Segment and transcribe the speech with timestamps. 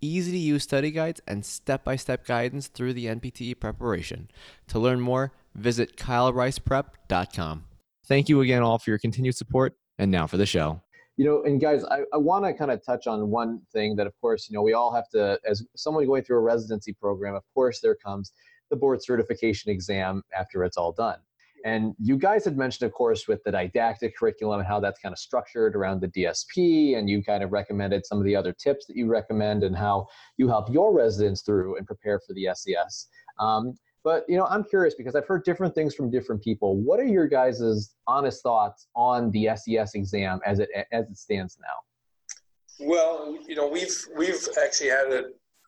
[0.00, 4.30] easy to use study guides and step by step guidance through the NPTE preparation.
[4.68, 7.64] To learn more, visit kylericeprep.com.
[8.06, 9.74] Thank you again all for your continued support.
[9.98, 10.80] And now for the show.
[11.16, 14.06] You know, and guys, I, I want to kind of touch on one thing that,
[14.06, 17.34] of course, you know, we all have to, as someone going through a residency program,
[17.34, 18.32] of course, there comes
[18.70, 21.18] the board certification exam after it's all done.
[21.64, 25.12] And you guys had mentioned, of course, with the didactic curriculum and how that's kind
[25.12, 28.86] of structured around the DSP, and you kind of recommended some of the other tips
[28.86, 33.06] that you recommend and how you help your residents through and prepare for the SCS.
[33.38, 36.76] Um, but you know, I'm curious because I've heard different things from different people.
[36.76, 41.58] What are your guys' honest thoughts on the SCS exam as it as it stands
[41.60, 42.86] now?
[42.86, 45.24] Well, you know, we've we've actually had a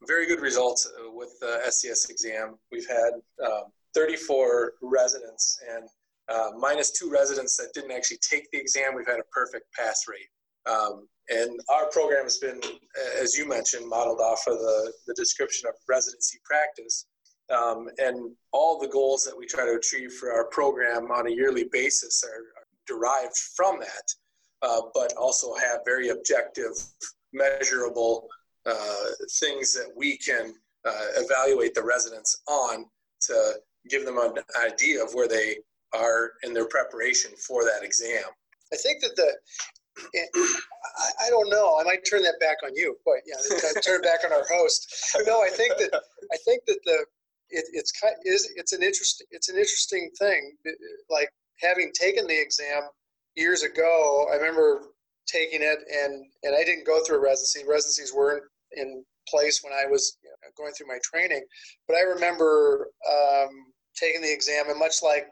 [0.07, 2.57] very good results uh, with the SCS exam.
[2.71, 3.13] We've had
[3.45, 5.89] um, 34 residents and
[6.29, 8.95] uh, minus two residents that didn't actually take the exam.
[8.95, 10.29] We've had a perfect pass rate.
[10.71, 12.61] Um, and our program has been,
[13.21, 17.07] as you mentioned, modeled off of the, the description of residency practice.
[17.51, 21.31] Um, and all the goals that we try to achieve for our program on a
[21.31, 24.15] yearly basis are, are derived from that,
[24.62, 26.73] uh, but also have very objective,
[27.33, 28.29] measurable
[28.67, 29.06] uh,
[29.41, 32.87] things that we can uh, evaluate the residents on
[33.23, 33.55] to
[33.89, 35.57] give them an idea of where they
[35.93, 38.25] are in their preparation for that exam.
[38.73, 39.33] I think that the
[41.21, 41.79] I, don't know.
[41.81, 43.37] I might turn that back on you, but yeah,
[43.83, 45.17] turn back on our host.
[45.27, 45.93] No, I think that
[46.33, 47.05] I think that the
[47.51, 50.57] it, it's kind is it's an interesting it's an interesting thing.
[51.11, 51.31] Like
[51.61, 52.83] having taken the exam
[53.37, 54.83] years ago, I remember
[55.27, 57.69] taking it and and I didn't go through a residency.
[57.69, 61.45] Residencies weren't in place when I was you know, going through my training,
[61.87, 63.69] but I remember um,
[64.00, 65.27] taking the exam and much like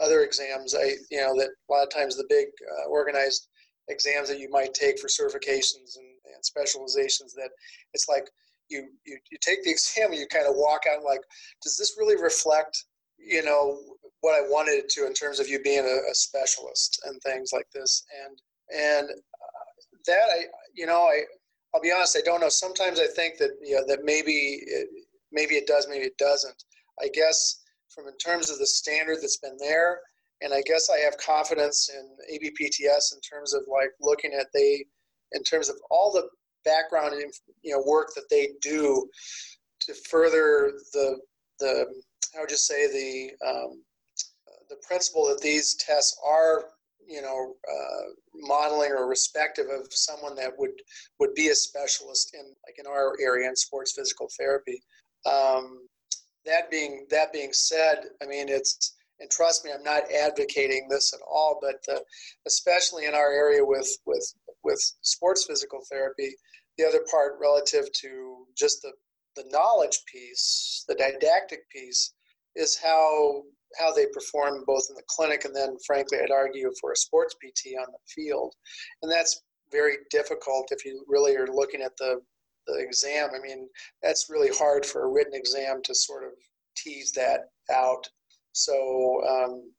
[0.00, 3.48] other exams, I you know that a lot of times the big uh, organized
[3.88, 7.50] exams that you might take for certifications and, and specializations that
[7.92, 8.28] it's like
[8.68, 11.20] you, you, you take the exam and you kind of walk out like,
[11.62, 12.84] does this really reflect,
[13.18, 13.78] you know,
[14.20, 17.68] what I wanted to in terms of you being a, a specialist and things like
[17.74, 18.04] this.
[18.24, 18.38] And,
[18.74, 21.20] and uh, that I, you know, I,
[21.74, 22.48] I'll be honest, I don't know.
[22.48, 24.88] Sometimes I think that, you know, that maybe, it,
[25.32, 26.64] maybe it does, maybe it doesn't.
[27.02, 27.63] I guess
[27.94, 30.00] from in terms of the standard that's been there,
[30.40, 34.84] and I guess I have confidence in ABPTS in terms of like looking at they,
[35.32, 36.28] in terms of all the
[36.64, 37.32] background and
[37.62, 39.08] you know work that they do
[39.80, 41.18] to further the
[41.60, 41.86] the
[42.36, 43.82] I would just say the um,
[44.68, 46.64] the principle that these tests are
[47.06, 50.72] you know uh, modeling or respective of someone that would
[51.20, 54.82] would be a specialist in like in our area in sports physical therapy.
[55.26, 55.86] Um,
[56.46, 61.14] that being that being said, I mean it's and trust me, I'm not advocating this
[61.14, 62.00] at all, but uh,
[62.46, 66.34] especially in our area with with with sports physical therapy,
[66.78, 68.92] the other part relative to just the,
[69.36, 72.12] the knowledge piece, the didactic piece,
[72.56, 73.42] is how
[73.78, 77.34] how they perform both in the clinic and then frankly I'd argue for a sports
[77.34, 78.54] PT on the field.
[79.02, 82.20] And that's very difficult if you really are looking at the
[82.66, 83.30] the exam.
[83.34, 83.68] I mean,
[84.02, 86.30] that's really hard for a written exam to sort of
[86.76, 88.08] tease that out.
[88.52, 89.70] So um,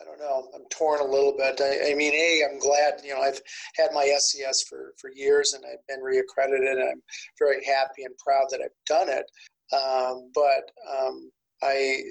[0.00, 0.48] I don't know.
[0.54, 1.60] I'm torn a little bit.
[1.60, 2.94] I, I, mean, a, I'm glad.
[3.04, 3.40] You know, I've
[3.76, 7.02] had my SCS for for years, and I've been reaccredited, and I'm
[7.38, 9.24] very happy and proud that I've done it.
[9.72, 11.30] Um, but um,
[11.62, 12.02] I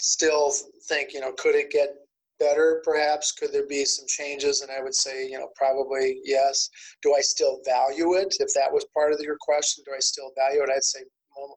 [0.00, 0.52] still
[0.88, 1.94] think, you know, could it get
[2.42, 2.82] better?
[2.84, 4.62] Perhaps could there be some changes?
[4.62, 6.68] And I would say, you know, probably yes.
[7.02, 8.34] Do I still value it?
[8.40, 10.70] If that was part of your question, do I still value it?
[10.74, 11.00] I'd say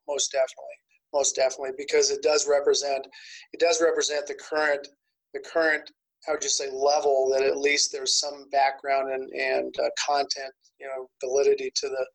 [0.08, 0.78] most definitely
[1.14, 3.06] most definitely because it does represent
[3.54, 4.88] it does represent the current
[5.34, 5.92] the current
[6.26, 10.52] how would you say level that at least there's some background and, and uh, content
[10.80, 12.06] you know validity to the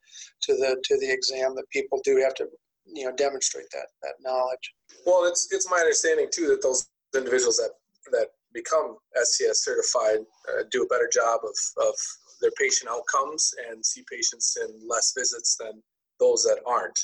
[0.42, 2.46] to the to the exam that people do have to
[2.86, 4.74] you know demonstrate that that knowledge.
[5.06, 7.70] Well, it's it's my understanding too that those individuals that
[8.12, 10.18] that become SCS certified
[10.48, 11.94] uh, do a better job of, of
[12.40, 15.82] their patient outcomes and see patients in less visits than
[16.18, 16.98] those that aren't.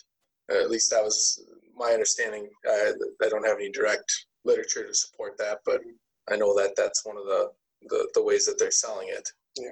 [0.51, 1.43] Uh, at least that was
[1.77, 2.49] my understanding.
[2.67, 4.11] I, I don't have any direct
[4.45, 5.81] literature to support that, but
[6.31, 7.51] I know that that's one of the,
[7.89, 9.29] the, the ways that they're selling it.
[9.59, 9.71] Yeah.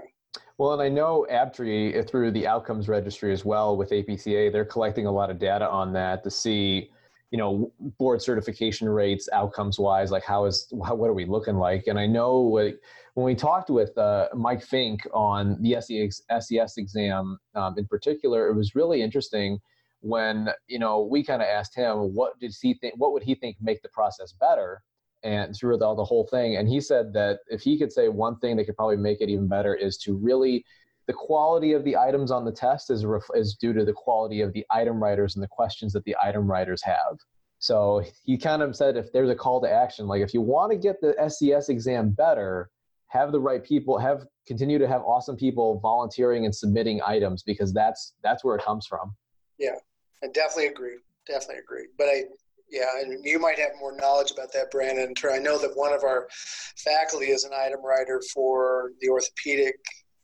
[0.59, 5.06] Well, and I know Abtree through the outcomes registry as well with APTA, they're collecting
[5.06, 6.91] a lot of data on that to see,
[7.34, 11.88] you know, board certification rates, outcomes wise, like how is what are we looking like?
[11.88, 12.78] And I know when
[13.16, 18.54] we talked with uh, Mike Fink on the SCS, SCS exam um, in particular, it
[18.54, 19.58] was really interesting
[19.98, 23.34] when you know we kind of asked him what did he think, what would he
[23.34, 24.84] think make the process better,
[25.25, 26.54] and through the, the whole thing.
[26.54, 29.28] And he said that if he could say one thing that could probably make it
[29.28, 30.64] even better is to really
[31.06, 34.41] the quality of the items on the test is ref, is due to the quality
[34.41, 37.19] of the item writers and the questions that the item writers have.
[37.59, 40.73] So he kind of said if there's a call to action, like if you want
[40.73, 42.71] to get the SCS exam better,
[43.09, 47.73] have the right people, have continue to have awesome people volunteering and submitting items because
[47.73, 49.15] that's that's where it comes from.
[49.59, 49.77] Yeah,
[50.23, 50.97] I definitely agree.
[51.27, 51.87] Definitely agree.
[51.97, 52.25] But I
[52.71, 55.15] yeah, and you might have more knowledge about that, Brandon.
[55.31, 56.29] I know that one of our
[56.77, 59.77] faculty is an item writer for the orthopedic,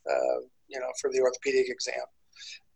[0.09, 2.05] uh, you know, for the orthopedic exam,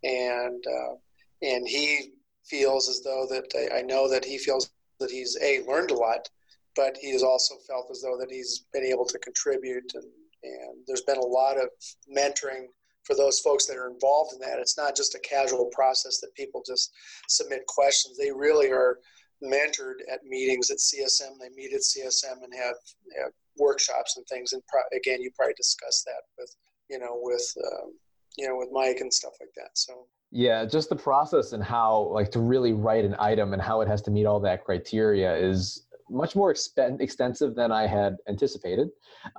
[0.04, 0.96] and uh,
[1.42, 2.12] and he
[2.46, 5.96] feels as though that I, I know that he feels that he's a learned a
[5.96, 6.30] lot,
[6.76, 10.06] but he has also felt as though that he's been able to contribute, and
[10.44, 11.70] and there's been a lot of
[12.16, 12.68] mentoring
[13.04, 14.60] for those folks that are involved in that.
[14.60, 16.92] It's not just a casual process that people just
[17.30, 18.18] submit questions.
[18.18, 18.98] They really are
[19.44, 21.38] mentored at meetings at CSM.
[21.40, 22.76] They meet at CSM and have,
[23.22, 24.54] have workshops and things.
[24.54, 26.56] And pro- again, you probably discussed that with
[26.90, 27.94] you know with um,
[28.38, 29.70] you know with Mike and stuff like that.
[29.74, 33.82] So yeah, just the process and how like to really write an item and how
[33.82, 38.18] it has to meet all that criteria is much more expen- extensive than I had
[38.28, 38.90] anticipated.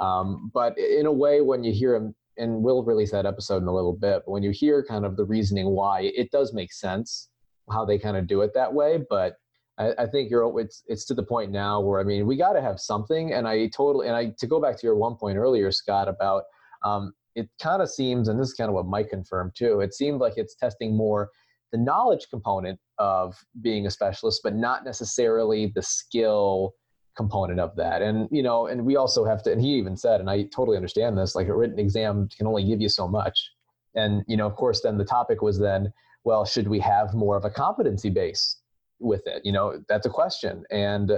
[0.00, 3.69] Um, but in a way, when you hear him, and we'll release that episode in
[3.69, 6.72] a little bit, but when you hear kind of the reasoning why, it does make
[6.72, 7.31] sense
[7.70, 8.98] how they kind of do it that way.
[9.08, 9.37] But
[9.78, 12.52] I, I think you're it's it's to the point now where I mean we got
[12.54, 15.37] to have something, and I totally and I to go back to your one point
[15.38, 16.44] earlier, Scott, about
[16.84, 19.81] um, it kind of seems, and this is kind of what Mike confirmed too.
[19.81, 21.31] It seemed like it's testing more
[21.71, 26.73] the knowledge component of being a specialist, but not necessarily the skill
[27.17, 28.03] component of that.
[28.03, 29.53] And you know, and we also have to.
[29.53, 31.35] And he even said, and I totally understand this.
[31.35, 33.53] Like a written exam can only give you so much.
[33.94, 35.93] And you know, of course, then the topic was then,
[36.25, 38.61] well, should we have more of a competency base
[38.99, 39.43] with it?
[39.44, 40.65] You know, that's a question.
[40.71, 41.12] And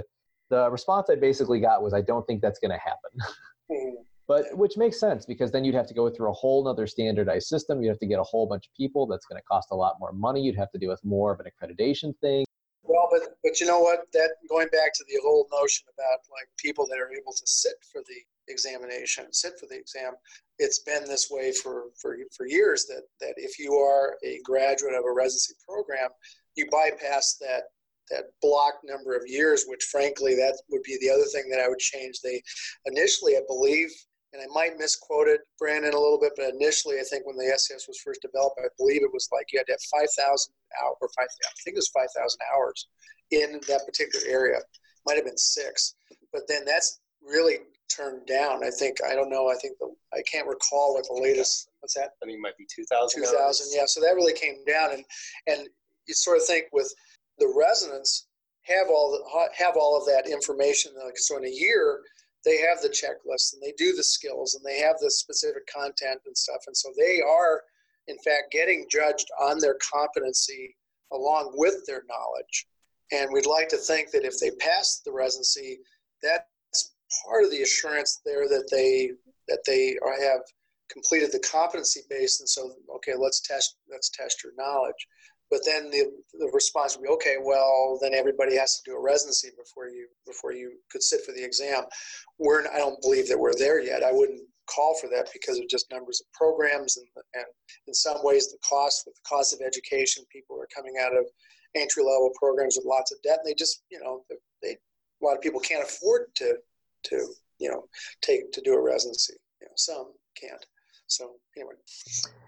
[0.49, 3.11] the response I basically got was, I don't think that's going to happen.
[3.71, 4.01] Hmm.
[4.29, 7.47] But which makes sense because then you'd have to go through a whole other standardized
[7.47, 7.81] system.
[7.81, 9.07] You'd have to get a whole bunch of people.
[9.07, 10.39] That's going to cost a lot more money.
[10.39, 12.45] You'd have to deal with more of an accreditation thing.
[12.83, 14.01] well, but but you know what?
[14.13, 17.73] That going back to the whole notion about like people that are able to sit
[17.91, 20.13] for the examination, sit for the exam.
[20.59, 22.85] It's been this way for for for years.
[22.85, 26.09] That that if you are a graduate of a residency program,
[26.55, 27.63] you bypass that
[28.11, 31.67] that block number of years, which frankly, that would be the other thing that I
[31.67, 32.19] would change.
[32.21, 32.41] They
[32.85, 33.89] initially, I believe,
[34.33, 37.51] and I might misquote it, Brandon, a little bit, but initially, I think when the
[37.55, 40.53] SCS was first developed, I believe it was like you had to have 5,000
[40.83, 42.87] hours, or 5, I think it was 5,000 hours
[43.31, 44.59] in that particular area.
[45.05, 45.95] Might have been six,
[46.31, 47.57] but then that's really
[47.89, 48.63] turned down.
[48.63, 51.95] I think, I don't know, I think the, I can't recall what the latest, what's
[51.95, 52.11] that?
[52.21, 53.21] I think it might be 2000.
[53.21, 55.03] 2000 yeah so that really came down and
[55.47, 55.67] and
[56.07, 56.93] you sort of think with
[57.39, 58.27] the residents
[58.63, 62.01] have all the, have all of that information like so in a year
[62.45, 66.21] they have the checklist and they do the skills and they have the specific content
[66.25, 66.61] and stuff.
[66.67, 67.61] And so they are
[68.07, 70.75] in fact getting judged on their competency
[71.11, 72.67] along with their knowledge.
[73.11, 75.79] And we'd like to think that if they pass the residency
[76.21, 79.11] that's part of the assurance there that they
[79.47, 80.41] that they have
[80.91, 82.39] completed the competency base.
[82.39, 85.07] And so okay let's test let's test your knowledge
[85.51, 89.01] but then the, the response would be okay well then everybody has to do a
[89.01, 91.83] residency before you before you could sit for the exam.
[92.37, 94.03] We're i don't believe that we're there yet.
[94.03, 97.45] I wouldn't call for that because of just numbers of programs and, and
[97.87, 101.25] in some ways the cost with the cost of education people are coming out of
[101.75, 103.39] entry level programs with lots of debt.
[103.43, 104.23] And they just you know
[104.61, 106.57] they a lot of people can't afford to
[107.05, 107.27] to
[107.59, 107.85] you know
[108.21, 109.33] take to do a residency.
[109.61, 110.65] You know some can't
[111.09, 111.73] so anyway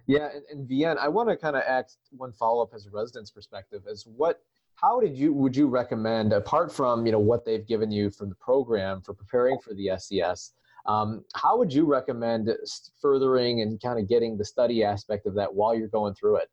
[0.07, 2.89] Yeah, and, and Vien, I want to kind of ask one follow up as a
[2.89, 4.41] resident's perspective is what
[4.75, 8.29] how did you would you recommend apart from you know what they've given you from
[8.29, 10.51] the program for preparing for the SCS
[10.87, 12.49] um, how would you recommend
[12.99, 16.49] furthering and kind of getting the study aspect of that while you're going through it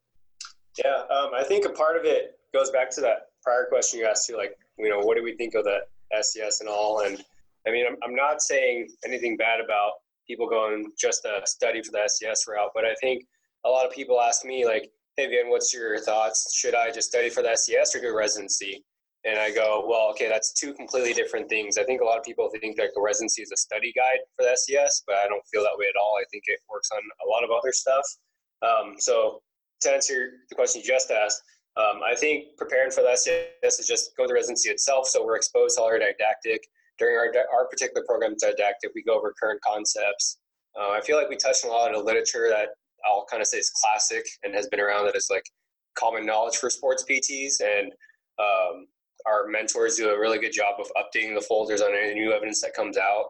[0.85, 4.07] Yeah, um, I think a part of it goes back to that prior question you
[4.07, 5.81] asked too, like you know, what do we think of the
[6.15, 7.05] SCS and all?
[7.05, 7.23] And
[7.67, 9.93] I mean, I'm, I'm not saying anything bad about
[10.28, 13.25] people going just to study for the SCS route, but I think
[13.64, 16.54] a lot of people ask me like, "Hey, Van, what's your thoughts?
[16.54, 18.85] Should I just study for the SCS or do residency?"
[19.25, 21.76] And I go, "Well, okay, that's two completely different things.
[21.76, 24.44] I think a lot of people think that the residency is a study guide for
[24.44, 26.16] the SCS, but I don't feel that way at all.
[26.20, 28.06] I think it works on a lot of other stuff.
[28.62, 29.42] Um, so
[29.80, 31.42] to answer the question you just asked,
[31.76, 35.06] um, I think preparing for the SCS is just go to the residency itself.
[35.06, 36.66] So we're exposed to all our didactic.
[36.99, 40.38] During our, our particular program, didactic, we go over current concepts.
[40.78, 42.71] Uh, I feel like we touched on a lot of the literature that
[43.07, 45.45] I'll kind of say is classic and has been around that is like
[45.99, 47.61] common knowledge for sports PTs.
[47.61, 47.93] And
[48.38, 48.87] um,
[49.26, 52.61] our mentors do a really good job of updating the folders on any new evidence
[52.62, 53.26] that comes out.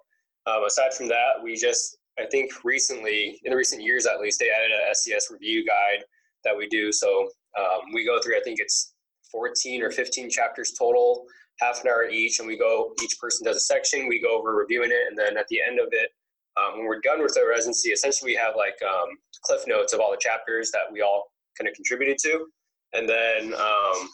[0.47, 4.41] Um, aside from that, we just, I think recently, in the recent years at least,
[4.41, 6.05] they added a SCS review guide
[6.45, 6.93] that we do.
[6.93, 8.95] So um, we go through, I think it's
[9.31, 11.25] 14 or 15 chapters total,
[11.61, 14.55] half an hour each, and we go, each person does a section, we go over
[14.55, 16.11] reviewing it, and then at the end of it,
[16.59, 19.09] um, when we're done with the residency, essentially we have like um,
[19.43, 22.47] cliff notes of all the chapters that we all kind of contributed to.
[22.95, 24.09] And then um,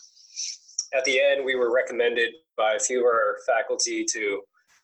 [0.95, 4.41] at the end, we were recommended by a few of our faculty to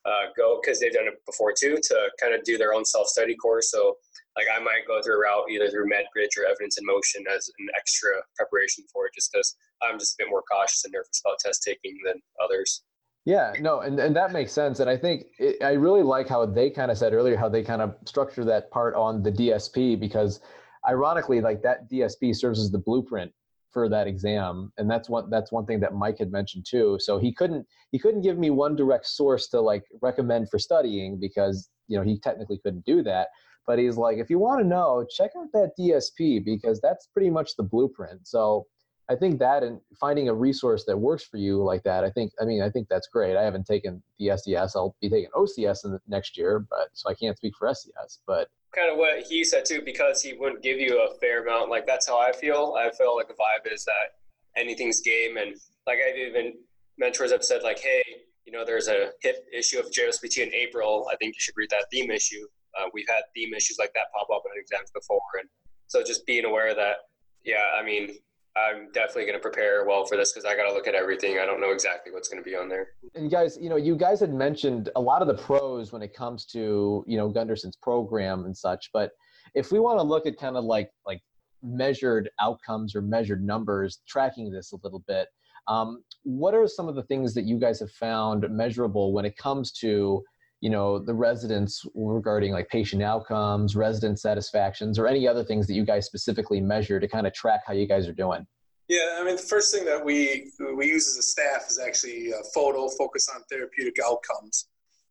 [0.07, 3.09] uh, go because they've done it before too to kind of do their own self
[3.09, 3.71] study course.
[3.71, 3.97] So
[4.37, 7.50] like I might go through a route either through MedBridge or Evidence in Motion as
[7.59, 11.23] an extra preparation for it, just because I'm just a bit more cautious and nervous
[11.25, 12.83] about test taking than others.
[13.27, 14.81] Yeah, no, and, and that makes sense.
[14.81, 17.63] And I think it, I really like how they kind of said earlier how they
[17.63, 20.41] kind of structure that part on the DSP because
[20.89, 23.33] ironically, like that DSP serves as the blueprint
[23.73, 27.19] for that exam and that's one that's one thing that mike had mentioned too so
[27.19, 31.71] he couldn't he couldn't give me one direct source to like recommend for studying because
[31.87, 33.29] you know he technically couldn't do that
[33.67, 37.31] but he's like if you want to know check out that dsp because that's pretty
[37.31, 38.67] much the blueprint so
[39.11, 42.33] i think that and finding a resource that works for you like that i think
[42.40, 44.76] i mean i think that's great i haven't taken the SCS.
[44.76, 48.19] i'll be taking ocs in the next year but so i can't speak for SCS,
[48.26, 51.71] but kind of what he said too, because he wouldn't give you a fair amount.
[51.71, 52.76] Like that's how I feel.
[52.79, 54.17] I feel like the vibe is that
[54.57, 56.55] anything's game, and like I've even
[56.99, 58.02] mentors have said like, hey,
[58.45, 61.09] you know, there's a hip issue of JOSPT in April.
[61.12, 62.47] I think you should read that theme issue.
[62.79, 65.49] Uh, we've had theme issues like that pop up in exams before, and
[65.88, 66.97] so just being aware that,
[67.45, 68.11] yeah, I mean,
[68.57, 71.38] I'm definitely going to prepare well for this because I got to look at everything.
[71.38, 72.88] I don't know exactly what's going to be on there.
[73.14, 76.14] And guys, you know, you guys had mentioned a lot of the pros when it
[76.14, 78.90] comes to you know Gundersen's program and such.
[78.92, 79.12] But
[79.54, 81.21] if we want to look at kind of like like
[81.62, 85.28] measured outcomes or measured numbers, tracking this a little bit,
[85.69, 89.37] um, what are some of the things that you guys have found measurable when it
[89.37, 90.25] comes to
[90.61, 95.75] you know the residents regarding like patient outcomes resident satisfactions or any other things that
[95.75, 98.47] you guys specifically measure to kind of track how you guys are doing?
[98.88, 102.31] Yeah i mean the first thing that we we use as a staff is actually
[102.31, 104.69] a FOTO focus on therapeutic outcomes.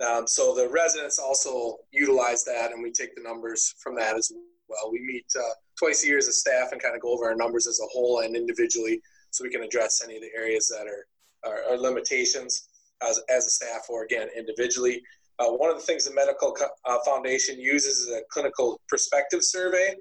[0.08, 4.32] Um, so the residents also utilize that and we take the numbers from that as
[4.70, 4.92] well.
[4.92, 7.36] We meet uh, twice a year as a staff and kind of go over our
[7.36, 9.02] numbers as a whole and individually
[9.32, 12.70] so we can address any of the areas that are, are, are limitations
[13.02, 15.02] as, as a staff or again individually
[15.40, 16.56] uh, one of the things the Medical
[16.86, 19.96] uh, Foundation uses is a clinical perspective survey.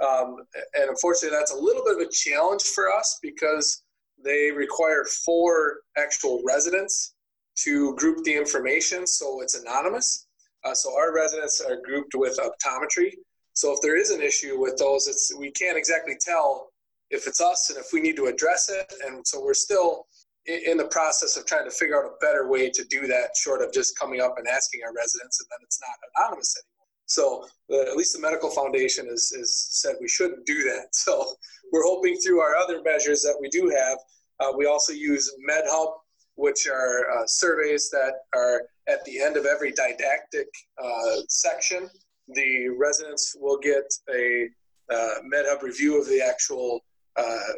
[0.00, 0.36] Um,
[0.74, 3.82] and unfortunately, that's a little bit of a challenge for us because
[4.22, 7.14] they require four actual residents
[7.56, 10.26] to group the information so it's anonymous.
[10.64, 13.12] Uh, so our residents are grouped with optometry.
[13.54, 16.70] So if there is an issue with those, it's we can't exactly tell
[17.10, 18.92] if it's us and if we need to address it.
[19.06, 20.06] And so we're still
[20.46, 23.62] in the process of trying to figure out a better way to do that, short
[23.62, 26.76] of just coming up and asking our residents, and then it's not anonymous anymore.
[27.06, 30.88] So uh, at least the Medical Foundation has, has said we shouldn't do that.
[30.92, 31.24] So
[31.72, 33.98] we're hoping through our other measures that we do have.
[34.38, 35.94] Uh, we also use MedHub,
[36.36, 40.46] which are uh, surveys that are at the end of every didactic
[40.82, 41.88] uh, section.
[42.28, 43.84] The residents will get
[44.14, 44.48] a
[44.92, 46.84] uh, MedHub review of the actual
[47.16, 47.52] uh,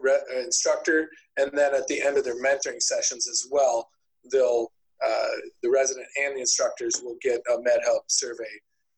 [0.00, 3.88] re- instructor, and then at the end of their mentoring sessions as well,
[4.30, 4.72] they'll
[5.04, 5.28] uh,
[5.62, 8.44] the resident and the instructors will get a MedHub survey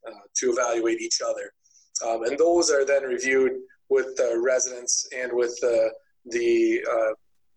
[0.06, 1.52] uh, to evaluate each other,
[2.06, 3.52] um, and those are then reviewed
[3.88, 5.90] with the residents and with the
[6.26, 7.12] the uh,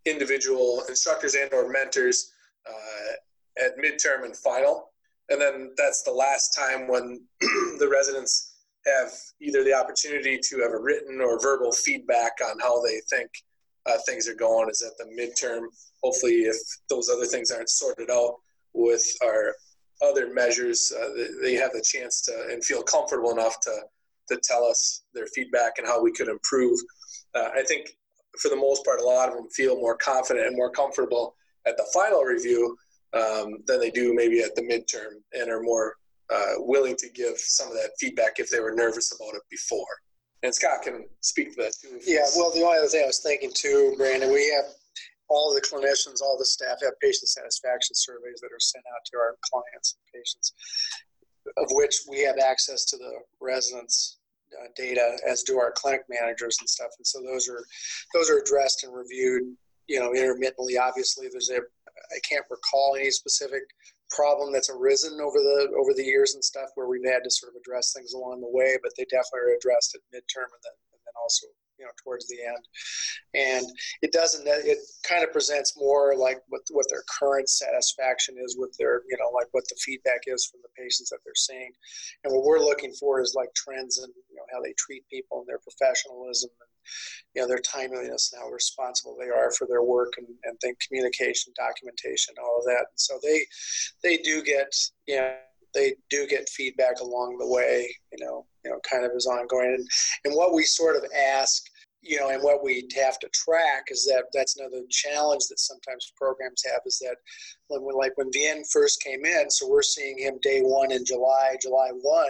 [0.05, 2.31] individual instructors and or mentors
[2.67, 4.91] uh, at midterm and final,
[5.29, 8.50] and then that's the last time when the residents
[8.85, 9.11] have
[9.41, 13.29] either the opportunity to have a written or verbal feedback on how they think
[13.85, 15.65] uh, things are going is at the midterm.
[16.03, 16.57] Hopefully, if
[16.89, 18.35] those other things aren't sorted out
[18.73, 19.55] with our
[20.01, 21.09] other measures, uh,
[21.41, 23.71] they have the chance to and feel comfortable enough to
[24.29, 26.79] to tell us their feedback and how we could improve.
[27.35, 27.89] Uh, I think
[28.39, 31.35] for the most part, a lot of them feel more confident and more comfortable
[31.67, 32.77] at the final review
[33.13, 35.95] um, than they do maybe at the midterm and are more
[36.33, 39.85] uh, willing to give some of that feedback if they were nervous about it before.
[40.43, 41.99] And Scott can speak to that too.
[42.05, 44.73] Yeah, well, the only other thing I was thinking too, Brandon, we have
[45.29, 49.17] all the clinicians, all the staff have patient satisfaction surveys that are sent out to
[49.17, 50.53] our clients and patients,
[51.57, 54.17] of which we have access to the residents'
[54.59, 56.89] uh, data, as do our clinic managers and stuff.
[56.97, 57.63] And so those are
[58.13, 59.55] those are addressed and reviewed,
[59.87, 60.77] you know, intermittently.
[60.77, 63.61] Obviously, there's a I can't recall any specific
[64.11, 67.53] problem that's arisen over the over the years and stuff where we've had to sort
[67.53, 70.77] of address things along the way, but they definitely are addressed at midterm and then
[70.93, 71.47] and then also
[71.79, 72.63] you know towards the end.
[73.33, 73.65] And
[74.01, 74.77] it doesn't it
[75.07, 79.31] kind of presents more like what what their current satisfaction is with their you know
[79.33, 81.71] like what the feedback is from the patients that they're seeing.
[82.23, 85.39] And what we're looking for is like trends and you know how they treat people
[85.39, 86.70] and their professionalism and
[87.33, 90.77] you know their timeliness and how responsible they are for their work and, and think
[90.87, 92.85] communication documentation all of that.
[92.89, 93.45] And so they
[94.03, 94.73] they do get
[95.07, 95.33] you know
[95.73, 99.75] they do get feedback along the way you know you know kind of is ongoing.
[99.75, 99.87] And,
[100.25, 101.03] and what we sort of
[101.37, 101.63] ask
[102.01, 106.11] you know and what we have to track is that that's another challenge that sometimes
[106.17, 107.15] programs have is that
[107.67, 111.05] when we, like when Vien first came in so we're seeing him day one in
[111.05, 112.29] July July 1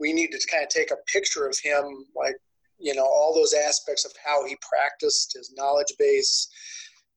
[0.00, 2.34] we need to kind of take a picture of him like
[2.82, 6.48] you know all those aspects of how he practiced his knowledge base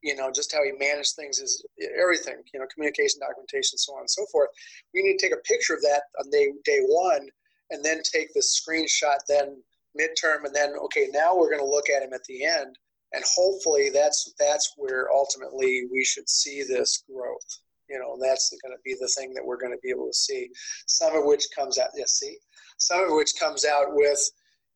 [0.06, 1.66] you know just how he managed things is
[2.00, 4.50] everything you know communication documentation so on and so forth.
[4.94, 7.28] We need to take a picture of that on day, day one
[7.72, 9.62] and then take the screenshot then
[10.00, 12.78] midterm and then okay now we're going to look at him at the end.
[13.14, 18.76] And hopefully that's that's where ultimately we should see this growth you know that's going
[18.76, 20.50] to be the thing that we're going to be able to see.
[20.86, 22.38] Some of which comes out yes see?
[22.78, 24.20] Some of which comes out with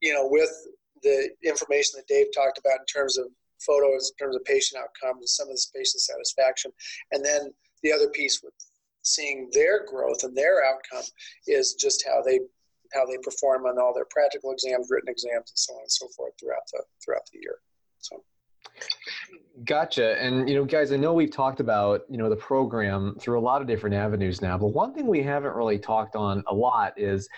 [0.01, 0.51] you know with
[1.03, 3.25] the information that dave talked about in terms of
[3.67, 6.71] FOTOs in terms of patient outcomes some of this patient satisfaction
[7.11, 7.53] and then
[7.83, 8.53] the other piece with
[9.03, 11.03] seeing their growth and their outcome
[11.47, 12.39] is just how they
[12.93, 16.07] how they perform on all their practical exams, written exams, and so on and so
[16.15, 17.59] forth throughout the throughout the year.
[17.99, 18.23] So.
[19.65, 20.21] Gotcha.
[20.21, 23.41] And you know, guys, I know we've talked about you know the program through a
[23.41, 26.97] lot of different avenues now, but one thing we haven't really talked on a lot
[26.97, 27.29] is,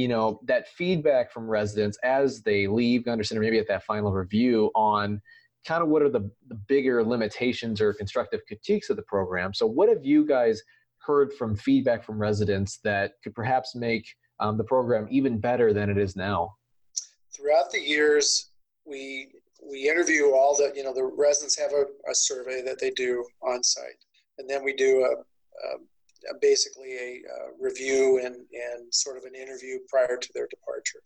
[0.00, 4.70] you know, that feedback from residents as they leave Gundersen, maybe at that final review
[4.74, 5.20] on
[5.66, 9.52] kind of what are the, the bigger limitations or constructive critiques of the program.
[9.52, 10.62] So, what have you guys
[11.00, 14.08] heard from feedback from residents that could perhaps make
[14.38, 16.54] um, the program even better than it is now?
[17.36, 18.52] Throughout the years,
[18.86, 19.28] we
[19.62, 23.22] we interview all the you know the residents have a, a survey that they do
[23.42, 24.02] on site,
[24.38, 25.76] and then we do a, a
[26.40, 27.22] basically a,
[27.60, 31.00] review and and sort of an interview prior to their departure.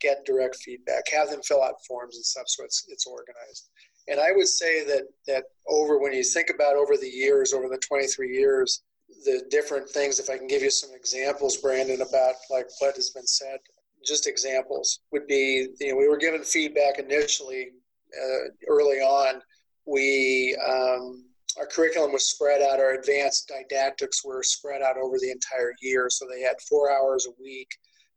[0.00, 3.68] Get direct feedback, have them fill out forms and stuff, so it's it's organized.
[4.08, 7.68] And I would say that that over when you think about over the years, over
[7.68, 8.82] the 23 years,
[9.24, 13.10] the different things, if I can give you some examples, Brandon, about like what has
[13.10, 13.58] been said,
[14.04, 17.70] just examples would be, you know, we were given feedback initially
[18.14, 19.40] uh, early on.
[19.84, 21.24] We, um,
[21.58, 26.08] our curriculum was spread out, our advanced didactics were spread out over the entire year.
[26.10, 27.68] So they had four hours a week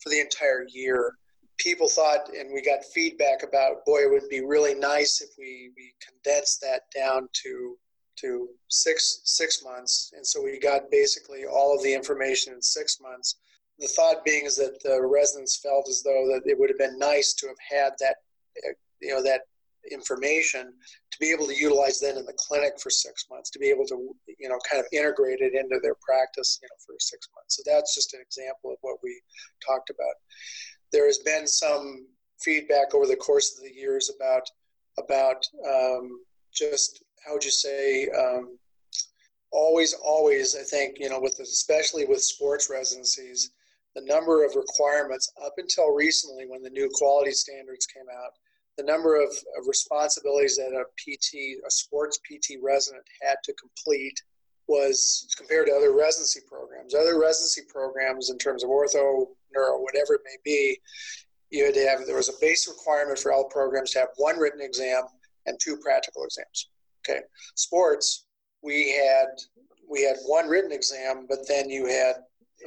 [0.02, 1.14] for the entire year.
[1.58, 5.72] People thought, and we got feedback about, boy, it would be really nice if we,
[5.76, 7.78] we condensed that down to
[8.20, 13.00] to six six months, and so we got basically all of the information in six
[13.02, 13.38] months.
[13.78, 17.00] The thought being is that the residents felt as though that it would have been
[17.00, 18.18] nice to have had that,
[19.02, 19.44] you know, that
[19.92, 20.74] information
[21.12, 23.86] to be able to utilize then in the clinic for six months, to be able
[23.86, 27.58] to, you know, kind of integrate it into their practice, you know, for six months.
[27.58, 29.22] So that's just an example of what we
[29.66, 30.16] talked about.
[30.92, 32.06] There has been some
[32.42, 34.44] feedback over the course of the years about
[34.98, 36.20] about um,
[36.54, 38.58] just how would you say um,
[39.52, 43.52] always always i think you know with especially with sports residencies
[43.96, 48.32] the number of requirements up until recently when the new quality standards came out
[48.80, 54.24] the number of, of responsibilities that a pt a sports pt resident had to complete
[54.68, 56.94] was compared to other residency programs.
[56.94, 60.80] Other residency programs in terms of ortho neuro whatever it may be
[61.50, 64.38] you had to have there was a base requirement for all programs to have one
[64.40, 65.04] written exam
[65.46, 66.70] and two practical exams
[67.08, 67.22] Okay,
[67.56, 68.26] sports
[68.62, 69.28] we had
[69.90, 72.16] we had one written exam, but then you had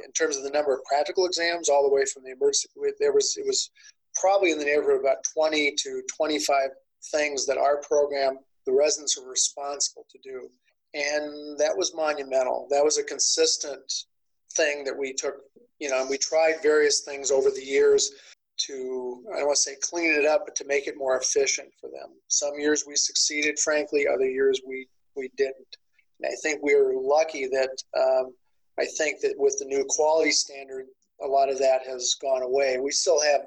[0.03, 2.67] in terms of the number of practical exams all the way from the emergency
[2.99, 3.71] there was it was
[4.15, 6.69] probably in the neighborhood of about 20 to 25
[7.11, 10.49] things that our program the residents were responsible to do
[10.93, 14.05] and that was monumental that was a consistent
[14.53, 15.35] thing that we took
[15.79, 18.11] you know and we tried various things over the years
[18.57, 21.69] to I don't want to say clean it up, but to make it more efficient
[21.79, 22.11] for them.
[22.27, 24.05] Some years we succeeded, frankly.
[24.07, 25.77] Other years we we didn't.
[26.19, 28.33] And I think we were lucky that um,
[28.79, 30.85] I think that with the new quality standard,
[31.21, 32.77] a lot of that has gone away.
[32.79, 33.41] We still have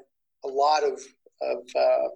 [0.46, 1.00] a lot of
[1.42, 2.08] of uh,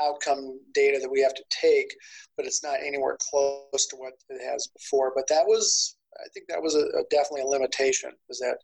[0.00, 1.94] outcome data that we have to take,
[2.36, 5.12] but it's not anywhere close to what it has before.
[5.14, 8.10] But that was, I think, that was a, a definitely a limitation.
[8.28, 8.58] Was that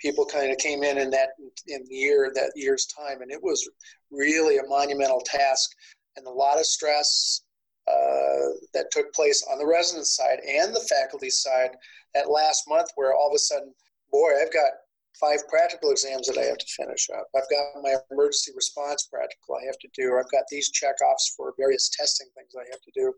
[0.00, 1.30] people kind of came in in that
[1.66, 3.68] in year that year's time, and it was
[4.10, 5.70] really a monumental task
[6.16, 7.42] and a lot of stress
[7.88, 11.70] uh, that took place on the resident side and the faculty side
[12.14, 13.72] that last month, where all of a sudden,
[14.10, 14.70] boy, I've got
[15.20, 17.28] five practical exams that I have to finish up.
[17.36, 20.16] I've got my emergency response practical I have to do.
[20.18, 23.12] I've got these checkoffs for various testing things I have to do,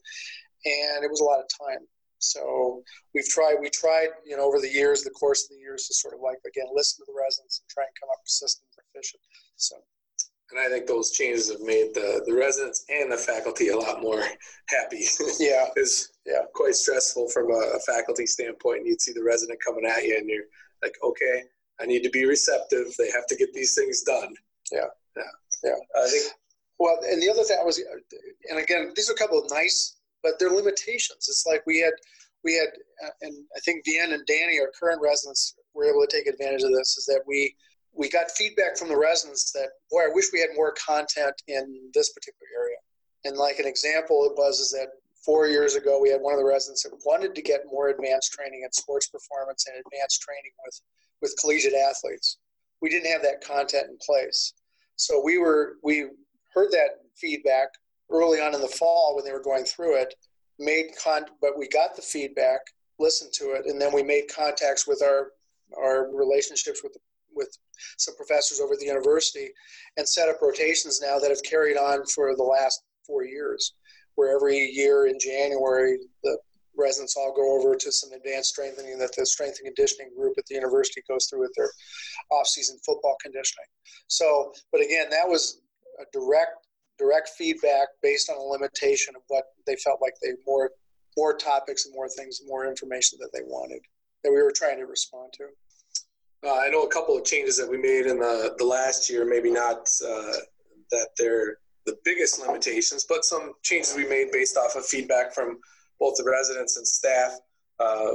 [0.67, 1.87] and it was a lot of time.
[2.19, 2.83] So
[3.15, 5.95] we've tried, we tried, you know, over the years, the course of the years, to
[5.95, 8.71] sort of like again listen to the residents and try and come up with systems
[8.95, 9.23] efficient.
[9.57, 9.77] So.
[10.53, 14.03] And I think those changes have made the, the residents and the faculty a lot
[14.03, 14.23] more
[14.69, 15.07] happy.
[15.41, 15.69] Yeah.
[15.77, 16.43] it's yeah.
[16.55, 18.81] quite stressful from a, a faculty standpoint.
[18.81, 20.45] And you'd see the resident coming at you and you're
[20.83, 21.45] like, okay,
[21.83, 22.95] I need to be receptive.
[22.99, 24.35] They have to get these things done.
[24.71, 24.87] Yeah.
[25.17, 25.23] Yeah.
[25.65, 26.03] Yeah.
[26.03, 26.25] I think.
[26.79, 27.81] Well, and the other thing I was,
[28.51, 31.29] and again, these are a couple of nice, but they're limitations.
[31.29, 31.93] It's like we had,
[32.43, 32.69] we had,
[33.05, 36.63] uh, and I think Deanne and Danny, our current residents, were able to take advantage
[36.63, 36.97] of this.
[36.99, 37.55] Is that we
[37.95, 41.91] we got feedback from the residents that boy, I wish we had more content in
[41.95, 42.79] this particular area.
[43.25, 44.89] And like an example, it was is that
[45.25, 48.33] four years ago we had one of the residents that wanted to get more advanced
[48.33, 50.81] training in sports performance and advanced training with
[51.23, 52.39] with collegiate athletes.
[52.83, 54.53] We didn't have that content in place.
[54.97, 56.09] So we were we
[56.53, 57.69] heard that feedback
[58.11, 60.15] early on in the fall when they were going through it,
[60.59, 62.61] made con but we got the feedback,
[62.99, 65.31] listened to it, and then we made contacts with our
[65.79, 66.97] our relationships with
[67.35, 67.57] with
[67.97, 69.49] some professors over at the university
[69.97, 73.75] and set up rotations now that have carried on for the last four years
[74.15, 76.37] where every year in January the
[76.77, 80.45] residents all go over to some advanced strengthening that the strength and conditioning group at
[80.47, 81.71] the university goes through with their
[82.31, 83.67] off-season football conditioning.
[84.09, 85.61] So, but again, that was
[86.01, 86.67] a direct
[86.99, 90.71] direct feedback based on a limitation of what they felt like they more
[91.17, 93.81] more topics and more things, more information that they wanted
[94.23, 95.45] that we were trying to respond to.
[96.45, 99.25] Uh, I know a couple of changes that we made in the the last year,
[99.25, 100.33] maybe not uh,
[100.91, 101.57] that they're
[101.87, 105.59] the biggest limitations, but some changes we made based off of feedback from
[106.03, 107.39] both the residents and staff.
[107.79, 108.15] Uh,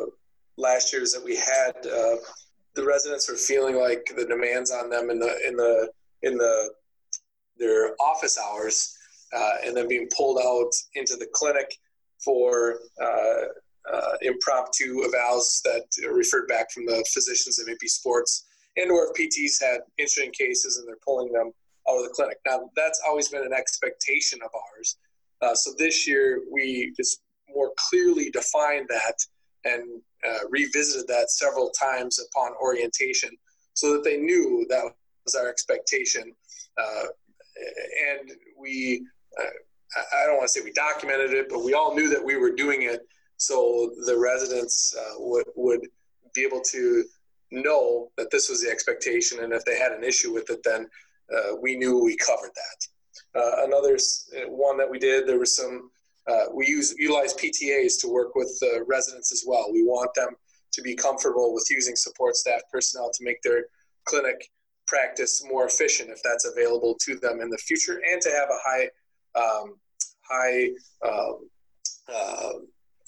[0.57, 2.17] last year is that we had uh,
[2.75, 5.89] the residents were feeling like the demands on them in the in the
[6.21, 6.69] in the
[7.57, 8.93] their office hours,
[9.33, 11.69] uh, and then being pulled out into the clinic
[12.23, 13.45] for uh,
[13.93, 18.45] uh, impromptu evals that are referred back from the physicians at maybe sports
[18.75, 21.51] and or if PTs had interesting cases and they're pulling them
[21.89, 22.37] out of the clinic.
[22.45, 24.97] Now that's always been an expectation of ours.
[25.41, 27.21] Uh, so this year we just
[27.53, 29.15] more clearly defined that
[29.65, 33.29] and uh, revisited that several times upon orientation
[33.73, 34.83] so that they knew that
[35.25, 36.33] was our expectation.
[36.77, 37.03] Uh,
[38.09, 39.05] and we,
[39.39, 39.49] uh,
[40.21, 42.51] I don't want to say we documented it, but we all knew that we were
[42.51, 43.01] doing it
[43.37, 45.81] so the residents uh, would, would
[46.33, 47.03] be able to
[47.51, 49.43] know that this was the expectation.
[49.43, 50.87] And if they had an issue with it, then
[51.35, 53.39] uh, we knew we covered that.
[53.39, 53.97] Uh, another
[54.47, 55.89] one that we did, there was some,
[56.27, 59.71] uh, we use utilize PTAs to work with the residents as well.
[59.71, 60.29] We want them
[60.73, 63.65] to be comfortable with using support staff personnel to make their
[64.05, 64.49] clinic
[64.85, 68.59] practice more efficient if that's available to them in the future and to have a
[68.63, 68.89] high,
[69.35, 69.75] um,
[70.29, 70.69] high
[71.07, 71.49] um,
[72.13, 72.53] uh,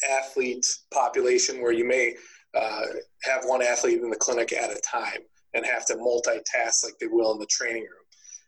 [0.10, 2.16] athlete population where you may
[2.56, 2.86] uh,
[3.24, 5.22] have one athlete in the clinic at a time
[5.54, 7.92] and have to multitask like they will in the training room.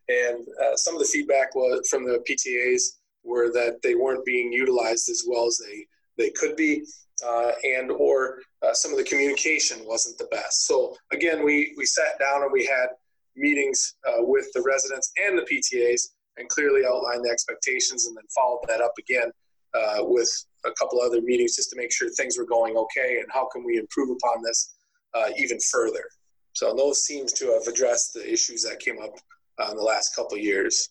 [0.10, 4.52] And uh, some of the feedback was from the PTAs were that they weren't being
[4.52, 5.86] utilized as well as they
[6.18, 6.84] they could be,
[7.26, 10.68] uh, and or uh, some of the communication wasn't the best.
[10.68, 12.88] So again, we we sat down and we had
[13.36, 18.26] meetings uh, with the residents and the PTAs and clearly outlined the expectations, and then
[18.36, 19.32] followed that up again
[19.74, 20.30] uh, with
[20.66, 23.64] a couple other meetings just to make sure things were going okay and how can
[23.64, 24.74] we improve upon this
[25.14, 26.04] uh, even further.
[26.54, 29.16] So those seems to have addressed the issues that came up
[29.60, 30.90] uh, in the last couple years.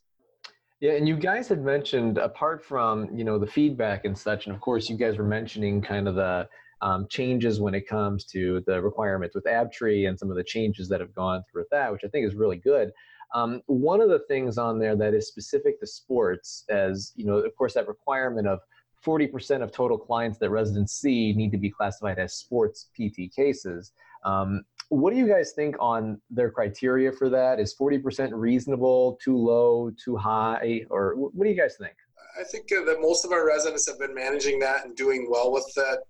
[0.81, 4.55] Yeah, and you guys had mentioned apart from you know the feedback and such, and
[4.55, 6.49] of course you guys were mentioning kind of the
[6.81, 10.89] um, changes when it comes to the requirements with ABTRI and some of the changes
[10.89, 12.93] that have gone through with that, which I think is really good.
[13.35, 17.37] Um, one of the things on there that is specific to sports, as you know,
[17.37, 18.61] of course, that requirement of
[19.05, 23.93] 40% of total clients that residents see need to be classified as sports PT cases.
[24.25, 27.61] Um, what do you guys think on their criteria for that?
[27.61, 31.95] Is 40% reasonable, too low, too high, or what do you guys think?
[32.39, 35.53] I think uh, that most of our residents have been managing that and doing well
[35.53, 36.01] with that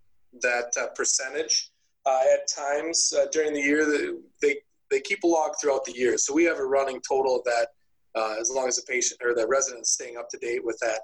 [0.43, 1.71] that uh, percentage.
[2.07, 3.85] Uh, at times uh, during the year,
[4.41, 4.57] they
[4.91, 7.69] they keep a log throughout the year, so we have a running total of that
[8.15, 10.79] uh, as long as the patient or the resident is staying up to date with
[10.81, 11.01] that.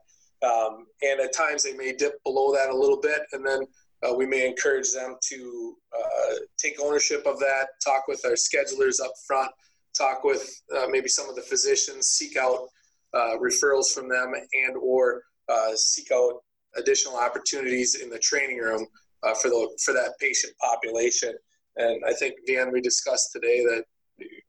[0.47, 3.67] Um, and at times they may dip below that a little bit, and then
[4.03, 9.01] uh, we may encourage them to uh, take ownership of that, talk with our schedulers
[9.05, 9.51] up front,
[9.97, 12.69] talk with uh, maybe some of the physicians, seek out
[13.15, 16.43] uh, referrals from them, and or uh, seek out
[16.77, 18.87] additional opportunities in the training room
[19.23, 21.33] uh, for the for that patient population.
[21.77, 23.85] And I think Dan, we discussed today that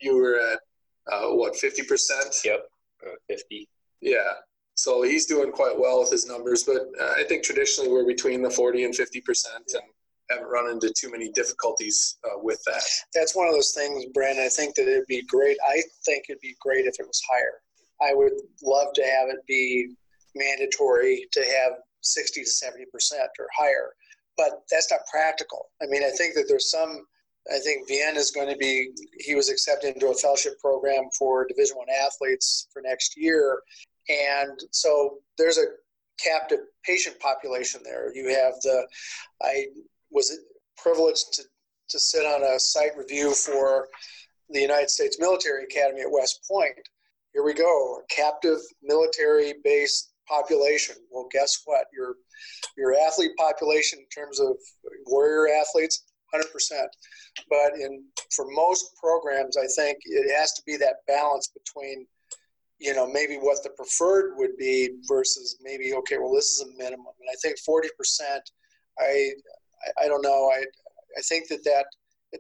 [0.01, 0.59] you were at
[1.35, 2.35] what fifty percent.
[2.43, 2.61] Yep,
[3.29, 3.69] fifty.
[4.01, 4.33] Yeah,
[4.77, 8.43] so he's doing quite well with his numbers, but uh, I think traditionally we're between
[8.43, 9.81] the 40 and 50 percent, and
[10.29, 12.83] haven't run into too many difficulties uh, with that.
[13.13, 14.45] That's one of those things, Brandon.
[14.45, 15.57] I think that it'd be great.
[15.67, 17.61] I think it'd be great if it was higher.
[18.01, 19.95] I would love to have it be
[20.35, 23.89] mandatory to have 60 to 70 percent or higher,
[24.37, 25.69] but that's not practical.
[25.81, 27.05] I mean, I think that there's some.
[27.51, 28.89] I think Vienna is going to be.
[29.19, 33.61] He was accepted into a fellowship program for Division One athletes for next year,
[34.09, 35.65] and so there's a
[36.23, 38.15] captive patient population there.
[38.15, 38.87] You have the,
[39.41, 39.67] I
[40.11, 40.35] was
[40.77, 41.43] privileged to,
[41.89, 43.87] to sit on a site review for
[44.49, 46.73] the United States Military Academy at West Point.
[47.33, 50.95] Here we go, a captive military based population.
[51.11, 51.85] Well, guess what?
[51.93, 52.15] Your
[52.77, 54.55] your athlete population in terms of
[55.05, 56.43] warrior athletes, 100%.
[57.49, 58.03] But in
[58.35, 62.07] for most programs, I think it has to be that balance between
[62.79, 66.77] you know maybe what the preferred would be versus maybe okay well this is a
[66.77, 67.13] minimum.
[67.19, 67.89] And i think 40%
[68.99, 69.31] i
[70.01, 70.51] i, don't know.
[70.53, 70.63] I
[71.17, 71.85] i think that that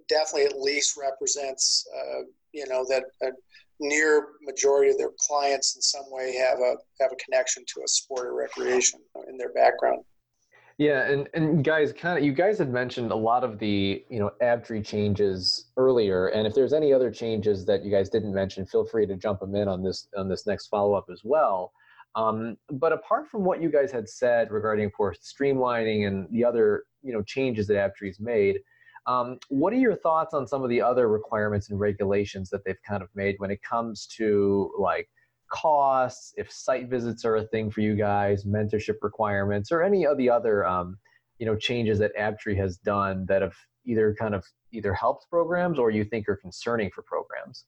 [0.09, 3.31] definitely at least represents uh, you know that a
[3.79, 7.87] near majority of their clients in some way have a have a connection to a
[7.87, 10.03] sport or recreation in their background
[10.77, 14.19] yeah, and and guys, kind of, you guys had mentioned a lot of the you
[14.19, 18.65] know AbTree changes earlier, and if there's any other changes that you guys didn't mention,
[18.65, 21.71] feel free to jump them in on this on this next follow up as well.
[22.15, 26.45] Um, but apart from what you guys had said regarding, of course, streamlining and the
[26.45, 28.59] other you know changes that AbTree's made,
[29.07, 32.81] um, what are your thoughts on some of the other requirements and regulations that they've
[32.87, 35.09] kind of made when it comes to like
[35.49, 40.17] costs, if site visits are a thing for you guys, mentorship requirements, or any of
[40.17, 40.97] the other um,
[41.39, 43.55] you know changes that ABTRI has done that have
[43.85, 47.65] either kind of either helped programs or you think are concerning for programs.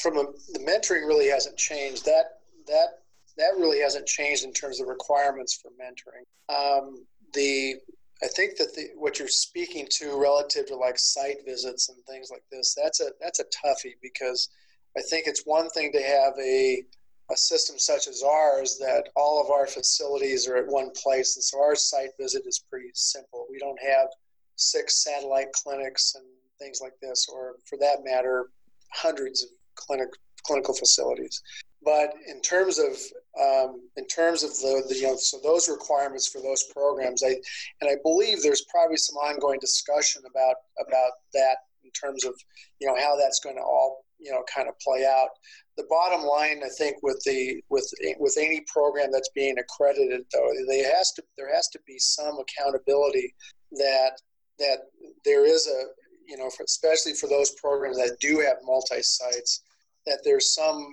[0.00, 2.04] From a, the mentoring really hasn't changed.
[2.04, 2.88] That that
[3.36, 6.24] that really hasn't changed in terms of requirements for mentoring.
[6.54, 7.76] Um, the
[8.22, 12.30] I think that the, what you're speaking to relative to like site visits and things
[12.30, 14.48] like this, that's a that's a toughie because
[14.96, 16.82] I think it's one thing to have a
[17.30, 21.36] a system such as ours that all of our facilities are at one place.
[21.36, 23.46] And so our site visit is pretty simple.
[23.50, 24.08] We don't have
[24.56, 26.24] six satellite clinics and
[26.58, 28.50] things like this or for that matter
[28.92, 30.08] hundreds of clinic
[30.44, 31.42] clinical facilities.
[31.84, 32.96] But in terms of
[33.40, 37.36] um, in terms of the, the, you know so those requirements for those programs i
[37.80, 42.34] and i believe there's probably some ongoing discussion about about that in terms of
[42.80, 45.28] you know how that's going to all you know kind of play out.
[45.76, 50.50] The bottom line, I think, with the with with any program that's being accredited, though,
[50.68, 53.34] there has to there has to be some accountability
[53.72, 54.12] that
[54.58, 54.78] that
[55.24, 55.84] there is a
[56.28, 59.62] you know, for, especially for those programs that do have multi sites,
[60.06, 60.86] that there's some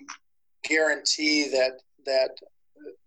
[0.64, 1.74] guarantee that
[2.06, 2.30] that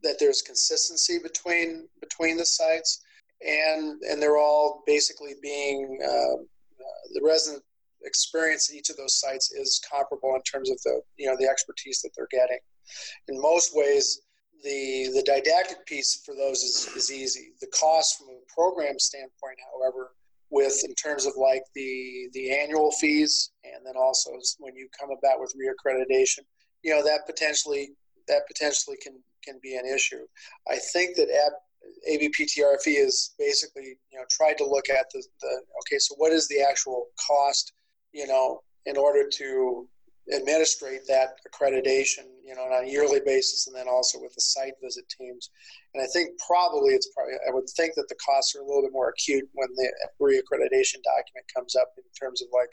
[0.02, 3.00] that there's consistency between between the sites,
[3.46, 6.42] and and they're all basically being uh,
[7.14, 7.62] the resident
[8.08, 11.46] experience at each of those sites is comparable in terms of the you know the
[11.46, 12.58] expertise that they're getting.
[13.28, 14.20] In most ways,
[14.64, 17.52] the the didactic piece for those is, is easy.
[17.60, 20.12] The cost from a program standpoint, however,
[20.50, 25.10] with in terms of like the the annual fees and then also when you come
[25.16, 26.40] about with reaccreditation,
[26.82, 27.90] you know that potentially
[28.26, 30.26] that potentially can can be an issue.
[30.68, 31.52] I think that at
[32.10, 36.48] ABPTRFE is basically, you know, tried to look at the, the okay, so what is
[36.48, 37.72] the actual cost
[38.12, 39.88] you know, in order to
[40.34, 44.74] administrate that accreditation, you know, on a yearly basis, and then also with the site
[44.82, 45.50] visit teams.
[45.94, 48.82] And I think probably it's probably I would think that the costs are a little
[48.82, 49.90] bit more acute when the
[50.20, 52.68] reaccreditation document comes up in terms of like,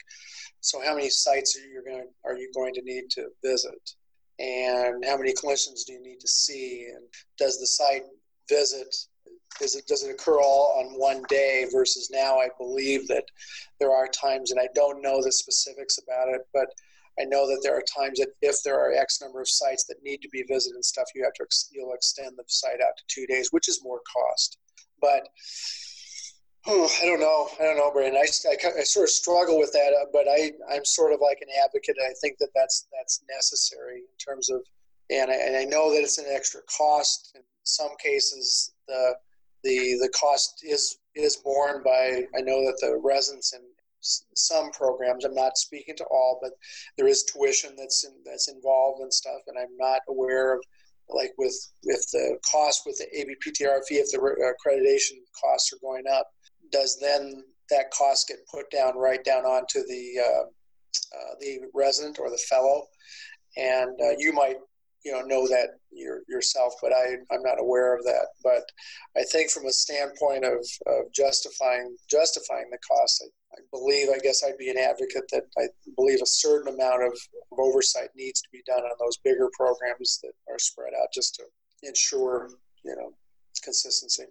[0.60, 3.90] so how many sites are you going are you going to need to visit,
[4.38, 7.04] and how many clinicians do you need to see, and
[7.38, 8.04] does the site
[8.50, 8.94] visit
[9.60, 13.24] is it does it occur all on one day versus now I believe that
[13.80, 16.68] there are times and I don't know the specifics about it, but
[17.18, 20.02] I know that there are times that if there are X number of sites that
[20.02, 23.04] need to be visited and stuff, you have to you'll extend the site out to
[23.08, 24.58] two days, which is more cost.
[25.00, 25.28] But
[26.66, 27.48] oh, I don't know.
[27.58, 28.20] I don't know, Brandon.
[28.20, 31.48] I, I, I sort of struggle with that, but I I'm sort of like an
[31.64, 31.96] advocate.
[32.02, 34.60] I think that that's that's necessary in terms of,
[35.08, 37.32] and I, and I know that it's an extra cost.
[37.34, 39.14] In some cases, the
[39.64, 42.24] the the cost is is borne by.
[42.36, 43.64] I know that the residents and
[44.00, 45.24] some programs.
[45.24, 46.52] I'm not speaking to all, but
[46.96, 50.60] there is tuition that's in, that's involved and stuff, and I'm not aware of
[51.08, 56.28] like with with the cost with the ABPTRFE if the accreditation costs are going up.
[56.72, 62.18] Does then that cost get put down right down onto the uh, uh, the resident
[62.18, 62.86] or the fellow?
[63.56, 64.56] And uh, you might
[65.06, 68.26] you know know that your, yourself, but I I'm not aware of that.
[68.42, 68.64] But
[69.16, 74.18] I think from a standpoint of, of justifying justifying the cost, I, I, believe I
[74.18, 77.12] guess I'd be an advocate that I believe a certain amount of,
[77.52, 81.36] of oversight needs to be done on those bigger programs that are spread out just
[81.36, 81.44] to
[81.84, 82.50] ensure
[82.84, 83.12] you know
[83.62, 84.24] consistency.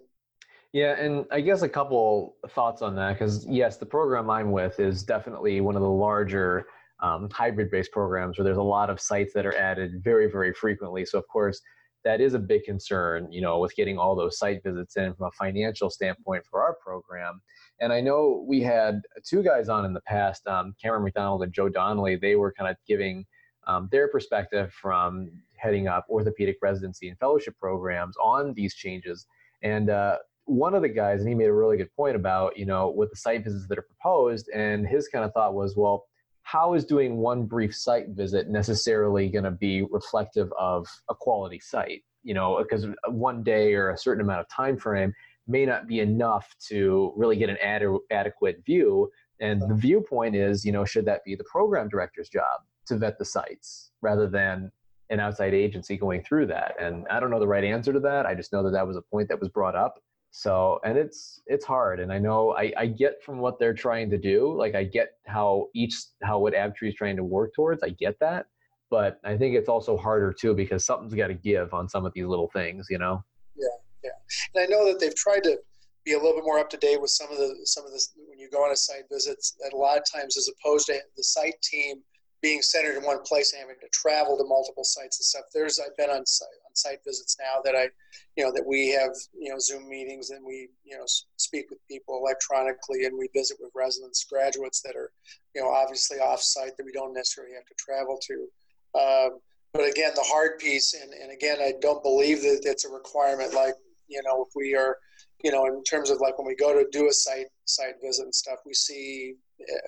[0.74, 4.78] Yeah, and I guess a couple thoughts on that because yes, the program I'm with
[4.78, 6.66] is definitely one of the larger
[7.00, 10.52] um, hybrid based programs where there's a lot of sites that are added very, very
[10.52, 11.04] frequently.
[11.04, 11.60] So, of course,
[12.04, 15.26] that is a big concern, you know, with getting all those site visits in from
[15.26, 17.40] a financial standpoint for our program.
[17.80, 21.52] And I know we had two guys on in the past, um, Cameron McDonald and
[21.52, 22.16] Joe Donnelly.
[22.16, 23.26] They were kind of giving
[23.66, 29.26] um, their perspective from heading up orthopedic residency and fellowship programs on these changes.
[29.62, 32.66] And uh, one of the guys, and he made a really good point about, you
[32.66, 36.04] know, with the site visits that are proposed, and his kind of thought was, well,
[36.46, 41.58] how is doing one brief site visit necessarily going to be reflective of a quality
[41.58, 42.04] site?
[42.22, 45.12] You know because one day or a certain amount of time frame
[45.48, 47.82] may not be enough to really get an ad-
[48.12, 49.10] adequate view.
[49.40, 53.18] And the viewpoint is you know should that be the program director's job to vet
[53.18, 54.70] the sites rather than
[55.10, 56.76] an outside agency going through that?
[56.80, 58.24] And i don't know the right answer to that.
[58.24, 60.00] I just know that that was a point that was brought up
[60.36, 64.10] so and it's it's hard and i know I, I get from what they're trying
[64.10, 67.82] to do like i get how each how what abtree is trying to work towards
[67.82, 68.44] i get that
[68.90, 72.12] but i think it's also harder too because something's got to give on some of
[72.14, 73.24] these little things you know?
[73.56, 73.64] Yeah
[74.04, 74.10] yeah
[74.54, 75.56] and i know that they've tried to
[76.04, 78.06] be a little bit more up to date with some of the some of the
[78.28, 80.98] when you go on a site visits that a lot of times as opposed to
[81.16, 82.02] the site team
[82.42, 85.80] being centered in one place and having to travel to multiple sites and stuff there's
[85.80, 87.88] i've been on site on site visits now that I,
[88.36, 91.04] you know, that we have, you know, Zoom meetings and we, you know,
[91.36, 95.10] speak with people electronically and we visit with residents, graduates that are,
[95.54, 98.98] you know, obviously off site that we don't necessarily have to travel to.
[98.98, 99.38] Um,
[99.72, 103.52] but again, the hard piece, and, and again, I don't believe that it's a requirement.
[103.52, 103.74] Like,
[104.08, 104.96] you know, if we are,
[105.42, 108.24] you know, in terms of like when we go to do a site site visit
[108.24, 109.34] and stuff, we see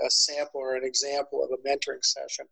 [0.04, 2.46] a sample or an example of a mentoring session,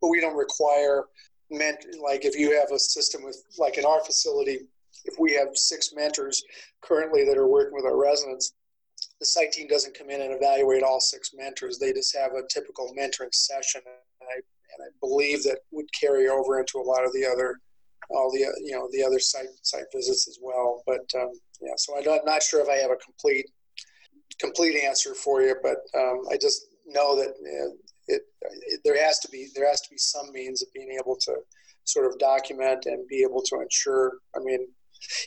[0.00, 1.04] but we don't require
[1.50, 4.60] ment- like if you have a system with like in our facility
[5.04, 6.42] if we have six mentors
[6.82, 8.52] currently that are working with our residents
[9.20, 11.78] the site team doesn't come in and evaluate all six mentors.
[11.78, 16.28] They just have a typical mentoring session and i, and I believe that would carry
[16.28, 17.60] over into a lot of the other
[18.10, 20.82] all the you know the other site site visits as well.
[20.86, 23.46] But um, yeah so i'm not sure if i have a complete
[24.40, 27.34] complete answer for you but um, i just know that
[28.08, 28.22] it,
[28.66, 31.34] it, there has to be there has to be some means of being able to
[31.88, 34.18] sort of document and be able to ensure.
[34.36, 34.66] I mean,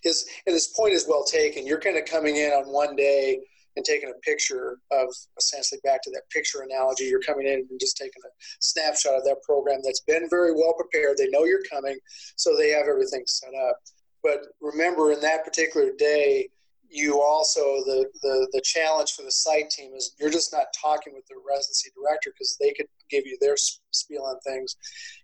[0.04, 1.66] his and his point is well taken.
[1.66, 3.40] You're kind of coming in on one day
[3.78, 7.06] and taking a picture of essentially back to that picture analogy.
[7.06, 10.74] You're coming in and just taking a snapshot of that program that's been very well
[10.74, 11.18] prepared.
[11.18, 11.98] They know you're coming,
[12.36, 13.78] so they have everything set up.
[14.24, 16.50] But remember, in that particular day,
[16.92, 21.14] you also the, the the challenge for the site team is you're just not talking
[21.16, 23.56] with the residency director because they could give you their
[23.92, 24.76] spiel on things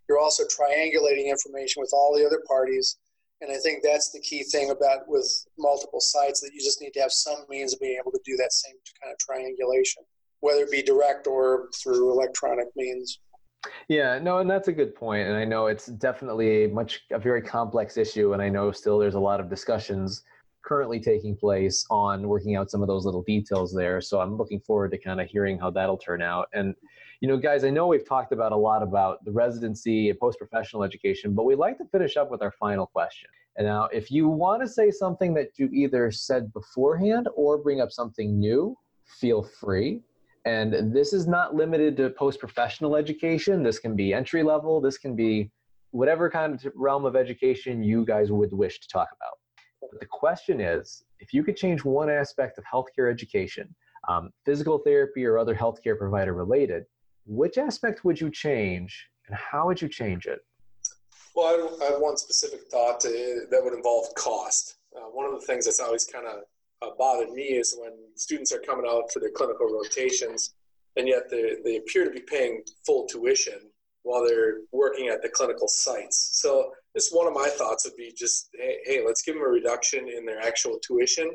[0.07, 2.97] you're also triangulating information with all the other parties
[3.41, 6.93] and i think that's the key thing about with multiple sites that you just need
[6.93, 10.03] to have some means of being able to do that same kind of triangulation
[10.39, 13.19] whether it be direct or through electronic means
[13.89, 15.27] yeah, no, and that's a good point.
[15.27, 18.97] And I know it's definitely a much a very complex issue, and I know still
[18.97, 20.23] there's a lot of discussions
[20.67, 24.01] currently taking place on working out some of those little details there.
[24.01, 26.49] So I'm looking forward to kind of hearing how that'll turn out.
[26.53, 26.75] And,
[27.21, 30.37] you know, guys, I know we've talked about a lot about the residency and post
[30.37, 33.29] professional education, but we'd like to finish up with our final question.
[33.55, 37.81] And now, if you want to say something that you either said beforehand or bring
[37.81, 40.01] up something new, feel free.
[40.45, 43.63] And this is not limited to post professional education.
[43.63, 44.79] This can be entry level.
[44.79, 45.49] This can be
[45.91, 49.37] whatever kind of realm of education you guys would wish to talk about.
[49.81, 53.73] But the question is if you could change one aspect of healthcare education,
[54.07, 56.85] um, physical therapy or other healthcare provider related,
[57.25, 60.39] which aspect would you change and how would you change it?
[61.35, 64.77] Well, I have one specific thought to, that would involve cost.
[64.95, 66.39] Uh, one of the things that's always kind of
[66.81, 70.55] uh, bothered me is when students are coming out for their clinical rotations,
[70.95, 73.59] and yet they, they appear to be paying full tuition
[74.03, 76.39] while they're working at the clinical sites.
[76.41, 79.47] So, just one of my thoughts would be just, hey, hey let's give them a
[79.47, 81.31] reduction in their actual tuition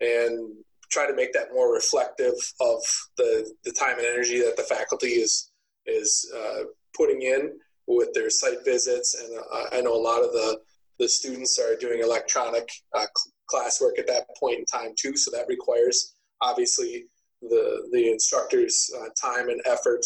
[0.00, 0.54] and
[0.90, 2.80] try to make that more reflective of
[3.16, 5.50] the, the time and energy that the faculty is
[5.86, 6.64] is uh,
[6.96, 7.52] putting in
[7.86, 9.14] with their site visits.
[9.14, 10.58] And uh, I know a lot of the
[10.98, 13.04] the students are doing electronic uh,
[13.52, 15.16] classwork at that point in time too.
[15.16, 17.06] So that requires obviously
[17.42, 20.04] the the instructor's uh, time and effort.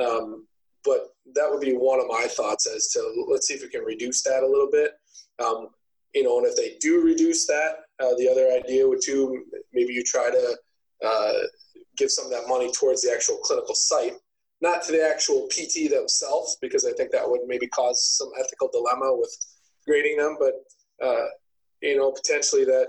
[0.00, 0.46] Um,
[0.86, 3.82] but that would be one of my thoughts as to let's see if we can
[3.82, 4.92] reduce that a little bit.
[5.44, 5.68] Um,
[6.14, 9.92] you know, and if they do reduce that, uh, the other idea would too maybe
[9.92, 10.56] you try to
[11.04, 11.32] uh,
[11.96, 14.14] give some of that money towards the actual clinical site,
[14.62, 18.70] not to the actual PT themselves, because I think that would maybe cause some ethical
[18.72, 19.36] dilemma with
[19.86, 20.36] grading them.
[20.38, 20.54] But
[21.04, 21.26] uh,
[21.82, 22.86] you know, potentially that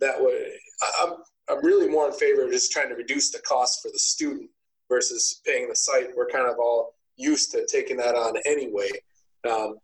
[0.00, 0.52] that would
[1.00, 1.14] I'm
[1.50, 4.50] I'm really more in favor of just trying to reduce the cost for the student
[4.88, 6.08] versus paying the site.
[6.14, 8.88] We're kind of all used to taking that on anyway.
[9.48, 9.76] Um,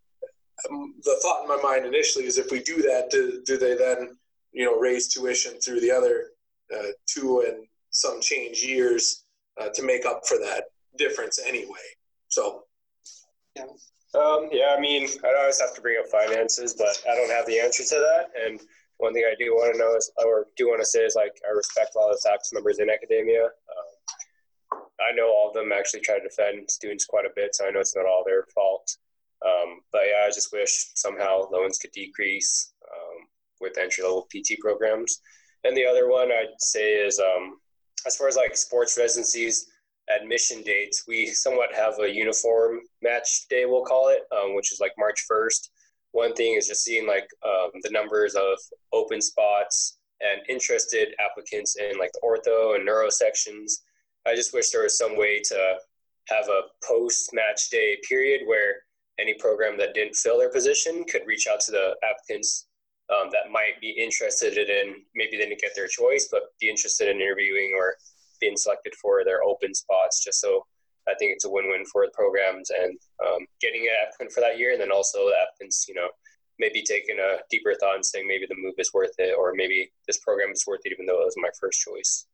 [1.02, 4.16] the thought in my mind initially is if we do that, do, do they then,
[4.52, 6.30] you know, raise tuition through the other
[6.74, 9.24] uh, two and some change years
[9.60, 10.64] uh, to make up for that
[10.96, 11.86] difference anyway?
[12.28, 12.64] So,
[13.56, 13.64] yeah.
[14.14, 17.46] Um, yeah, I mean, I always have to bring up finances, but I don't have
[17.46, 18.30] the answer to that.
[18.46, 18.60] And
[18.98, 21.34] one thing I do want to know is, or do want to say is, like,
[21.44, 23.48] I respect a lot of tax members in academia.
[25.00, 27.70] I know all of them actually try to defend students quite a bit, so I
[27.70, 28.96] know it's not all their fault.
[29.44, 33.26] Um, but yeah, I just wish somehow loans could decrease um,
[33.60, 35.20] with entry level PT programs.
[35.64, 37.58] And the other one I'd say is um,
[38.06, 39.66] as far as like sports residencies,
[40.14, 44.80] admission dates, we somewhat have a uniform match day, we'll call it, um, which is
[44.80, 45.70] like March 1st.
[46.12, 48.58] One thing is just seeing like um, the numbers of
[48.92, 53.82] open spots and interested applicants in like the ortho and neuro sections.
[54.26, 55.76] I just wish there was some way to
[56.28, 58.76] have a post match day period where
[59.20, 62.66] any program that didn't fill their position could reach out to the applicants
[63.10, 67.08] um, that might be interested in maybe they didn't get their choice, but be interested
[67.08, 67.96] in interviewing or
[68.40, 70.24] being selected for their open spots.
[70.24, 70.64] Just so
[71.06, 74.58] I think it's a win-win for the programs and um, getting an applicant for that
[74.58, 76.08] year, and then also the applicants, you know,
[76.58, 79.92] maybe taking a deeper thought and saying maybe the move is worth it, or maybe
[80.06, 82.26] this program is worth it, even though it was my first choice.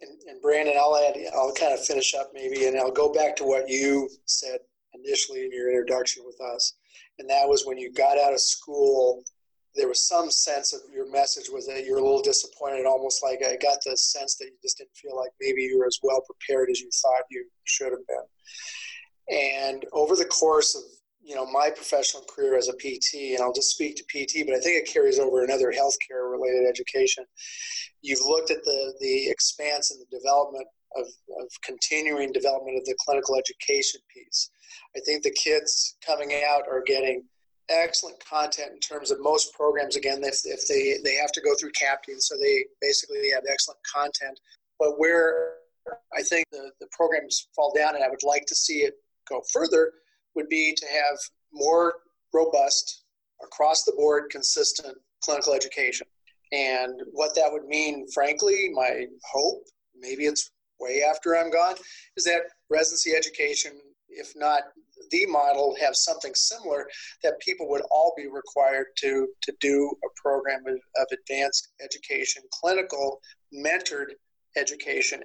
[0.00, 3.36] And, and Brandon, I'll add, I'll kind of finish up maybe, and I'll go back
[3.36, 4.58] to what you said
[4.94, 6.74] initially in your introduction with us,
[7.18, 9.22] and that was when you got out of school.
[9.76, 13.40] There was some sense of your message was that you're a little disappointed, almost like
[13.44, 16.22] I got the sense that you just didn't feel like maybe you were as well
[16.22, 19.36] prepared as you thought you should have been.
[19.36, 20.82] And over the course of
[21.30, 24.56] you know my professional career as a PT, and I'll just speak to PT, but
[24.56, 27.24] I think it carries over another healthcare related education.
[28.02, 30.66] You've looked at the the expanse and the development
[30.96, 34.50] of, of continuing development of the clinical education piece.
[34.96, 37.22] I think the kids coming out are getting
[37.68, 39.94] excellent content in terms of most programs.
[39.94, 43.78] Again, if, if they, they have to go through CAPTE, so they basically have excellent
[43.94, 44.40] content.
[44.80, 45.52] But where
[46.12, 48.94] I think the, the programs fall down, and I would like to see it
[49.28, 49.92] go further,
[50.34, 51.18] would be to have
[51.52, 51.94] more
[52.32, 53.04] robust,
[53.42, 56.06] across the board, consistent clinical education.
[56.52, 59.64] And what that would mean, frankly, my hope,
[59.98, 61.74] maybe it's way after I'm gone,
[62.16, 63.72] is that residency education
[64.10, 64.64] if not
[65.10, 66.86] the model, have something similar
[67.22, 72.42] that people would all be required to, to do a program of, of advanced education,
[72.52, 73.20] clinical,
[73.54, 74.12] mentored
[74.56, 75.20] education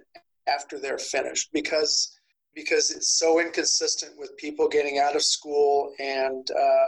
[0.47, 2.14] after they're finished because
[2.56, 6.88] because it's so inconsistent with people getting out of school and uh,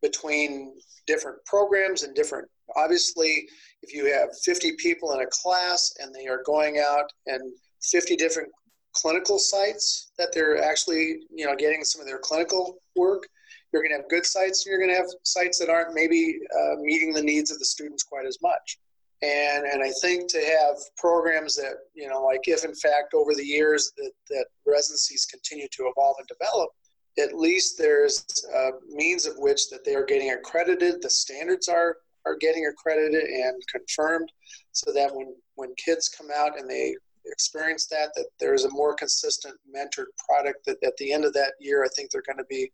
[0.00, 0.74] between
[1.06, 3.48] different programs and different obviously
[3.82, 7.40] if you have 50 people in a class and they are going out and
[7.82, 8.50] 50 different
[8.92, 13.26] clinical sites that they're actually you know getting some of their clinical work
[13.72, 16.38] you're going to have good sites and you're going to have sites that aren't maybe
[16.58, 18.78] uh, meeting the needs of the students quite as much
[19.22, 23.34] and and i think to have programs that you know like if in fact over
[23.34, 26.70] the years that that residencies continue to evolve and develop
[27.18, 31.96] at least there's a means of which that they are getting accredited the standards are
[32.26, 34.30] are getting accredited and confirmed
[34.72, 36.94] so that when when kids come out and they
[37.30, 41.52] experience that, that there's a more consistent mentored product that at the end of that
[41.60, 42.70] year, I think they're going to be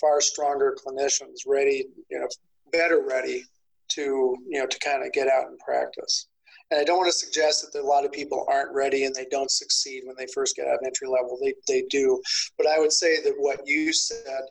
[0.00, 2.28] far stronger clinicians ready, you know,
[2.72, 3.44] better ready
[3.90, 6.28] to you know to kind of get out and practice.
[6.70, 9.26] And I don't want to suggest that a lot of people aren't ready and they
[9.30, 11.38] don't succeed when they first get out of entry level.
[11.42, 12.20] They they do,
[12.56, 14.42] but I would say that what you said,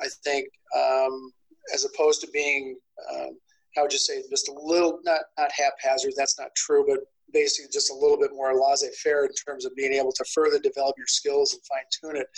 [0.00, 1.32] I think, um,
[1.74, 2.76] as opposed to being
[3.12, 3.38] um,
[3.74, 6.12] how would you say just a little not not haphazard.
[6.16, 7.00] That's not true, but
[7.32, 10.94] basically just a little bit more laissez-faire in terms of being able to further develop
[10.96, 12.28] your skills and fine-tune it.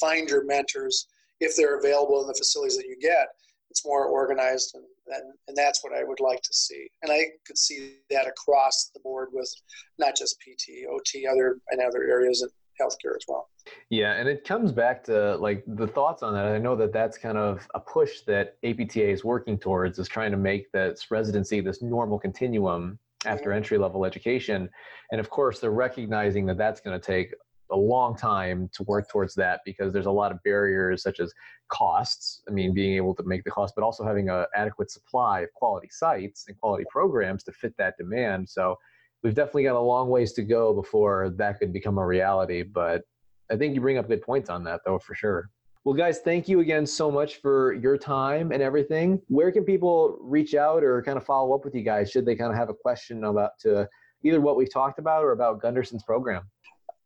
[0.00, 1.06] Find your mentors
[1.40, 3.28] if they're available in the facilities that you get.
[3.76, 6.88] It's more organized, and, and, and that's what I would like to see.
[7.02, 9.52] And I could see that across the board with
[9.98, 12.50] not just PT, OT, other and other areas of
[12.80, 13.50] healthcare as well.
[13.90, 16.46] Yeah, and it comes back to like the thoughts on that.
[16.46, 20.30] I know that that's kind of a push that APTA is working towards is trying
[20.30, 23.56] to make this residency this normal continuum after Mhm.
[23.56, 24.70] entry level education.
[25.12, 27.34] And of course, they're recognizing that that's going to take
[27.70, 31.32] a long time to work towards that because there's a lot of barriers such as
[31.68, 32.42] costs.
[32.48, 35.52] I mean, being able to make the cost, but also having an adequate supply of
[35.54, 38.48] quality sites and quality programs to fit that demand.
[38.48, 38.76] So
[39.22, 42.62] we've definitely got a long ways to go before that could become a reality.
[42.62, 43.02] But
[43.50, 45.50] I think you bring up good points on that, though, for sure.
[45.84, 49.22] Well, guys, thank you again so much for your time and everything.
[49.28, 52.34] Where can people reach out or kind of follow up with you guys should they
[52.34, 53.88] kind of have a question about to
[54.24, 56.42] either what we've talked about or about Gundersen's program?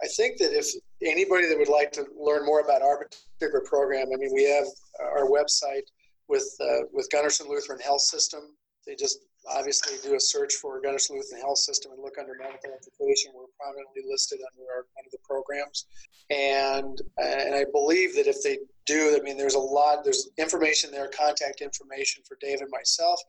[0.03, 0.67] I think that if
[1.03, 3.07] anybody that would like to learn more about our
[3.39, 4.67] particular program, I mean, we have
[5.01, 5.85] our website
[6.29, 8.41] with uh, with Gundersen Lutheran Health System.
[8.87, 12.71] They just obviously do a search for Gundersen Lutheran Health System and look under medical
[12.71, 13.33] education.
[13.35, 15.87] We're prominently listed under our under the programs,
[16.31, 20.05] and and I believe that if they do, I mean, there's a lot.
[20.05, 23.21] There's information there, contact information for Dave and myself,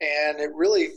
[0.00, 0.90] and it really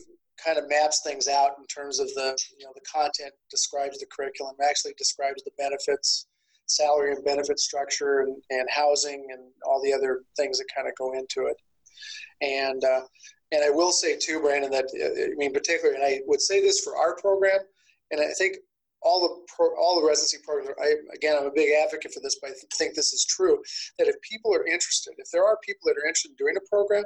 [0.44, 4.06] kind of maps things out in terms of the you know the content describes the
[4.16, 6.28] curriculum actually describes the benefits
[6.66, 10.96] salary and benefit structure and, and housing and all the other things that kind of
[10.96, 11.58] go into it.
[12.42, 13.02] And uh,
[13.54, 16.62] and i will say too brandon that uh, i mean particularly and i would say
[16.62, 17.60] this for our program
[18.12, 18.58] and i think
[19.02, 22.38] all the pro, all the residency programs I, again i'm a big advocate for this
[22.42, 23.62] but i think this is true
[24.00, 26.70] that if people are interested if there are people that are interested in doing a
[26.70, 27.04] program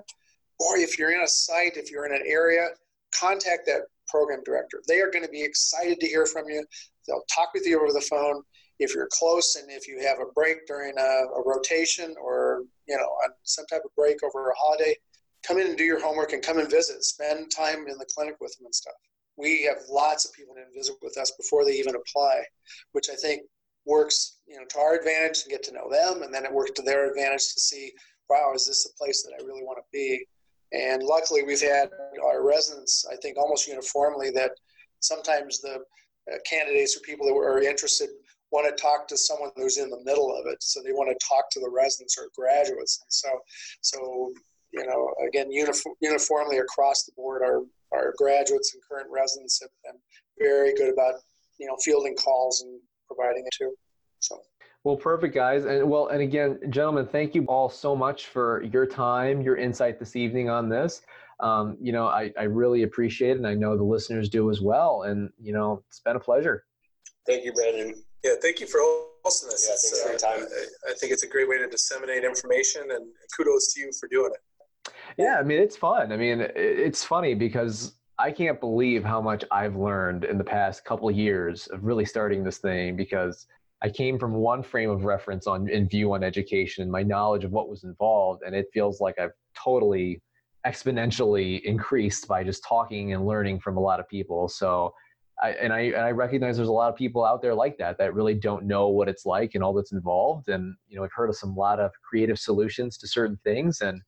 [0.60, 2.70] or if you're in a site if you're in an area
[3.12, 4.82] contact that program director.
[4.88, 6.66] They are going to be excited to hear from you.
[7.08, 8.41] They'll talk with you over the phone.
[8.80, 12.95] If you're close and if you have a break during a, a rotation or you
[12.95, 14.95] know on some type of break over a holiday,
[15.43, 17.03] come in and do your homework and come and visit.
[17.03, 18.93] Spend time in the clinic with them and stuff.
[19.36, 22.43] We have lots of people that visit with us before they even apply,
[22.91, 23.41] which I think
[23.86, 26.72] works you know to our advantage to get to know them, and then it works
[26.76, 27.91] to their advantage to see,
[28.30, 30.24] wow, is this a place that I really want to be?
[30.74, 31.89] And luckily, we've had
[32.24, 34.51] our residents, I think, almost uniformly that
[34.99, 35.80] sometimes the
[36.32, 38.09] uh, candidates or people that are interested
[38.51, 40.61] want to talk to someone who's in the middle of it.
[40.61, 42.99] So they want to talk to the residents or graduates.
[43.01, 43.30] And so,
[43.82, 44.34] so
[44.74, 47.63] you know, again, uniform, uniformly across the board, our
[47.93, 49.99] our graduates and current residents have been
[50.39, 51.15] very good about
[51.57, 53.74] you know fielding calls and providing it too.
[54.20, 54.41] So.
[54.88, 55.66] Well, perfect, guys.
[55.66, 60.00] And well, and again, gentlemen, thank you all so much for your time, your insight
[60.00, 61.02] this evening on this.
[61.42, 64.62] Um, you know, I, I really appreciate it, and I know the listeners do as
[64.62, 65.04] well.
[65.04, 66.64] And you know, it's been a pleasure.
[67.26, 68.02] Thank you, Brandon.
[68.24, 68.80] Yeah, thank you for
[69.26, 69.66] hosting this.
[69.68, 70.48] Yeah, It's, thanks for your uh, time.
[70.88, 74.08] I, I think it's a great way to disseminate information, and kudos to you for
[74.08, 74.94] doing it.
[75.18, 76.14] Yeah, I mean, it's fun.
[76.14, 80.46] I mean, it- it's funny because I can't believe how much I've learned in the
[80.46, 83.48] past couple of years of really starting this thing because
[83.82, 87.44] I came from one frame of reference on in view on education and my knowledge
[87.44, 90.22] of what was involved, and it feels like I've totally
[90.66, 94.48] exponentially increased by just talking and learning from a lot of people.
[94.48, 94.94] So,
[95.42, 98.00] I, and I and I recognize there's a lot of people out there like that
[98.00, 100.50] that really don't know what it's like and all that's involved.
[100.50, 104.02] And you know, I've heard of some lot of creative solutions to certain things, and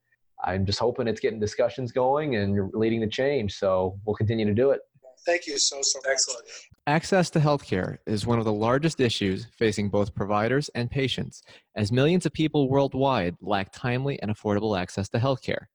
[0.44, 3.54] I'm just hoping it's getting discussions going and leading to change.
[3.58, 4.82] So we'll continue to do it.
[5.26, 6.12] Thank you so so much.
[6.12, 6.46] Excellent.
[6.90, 11.44] Access to healthcare is one of the largest issues facing both providers and patients,
[11.76, 15.68] as millions of people worldwide lack timely and affordable access to healthcare.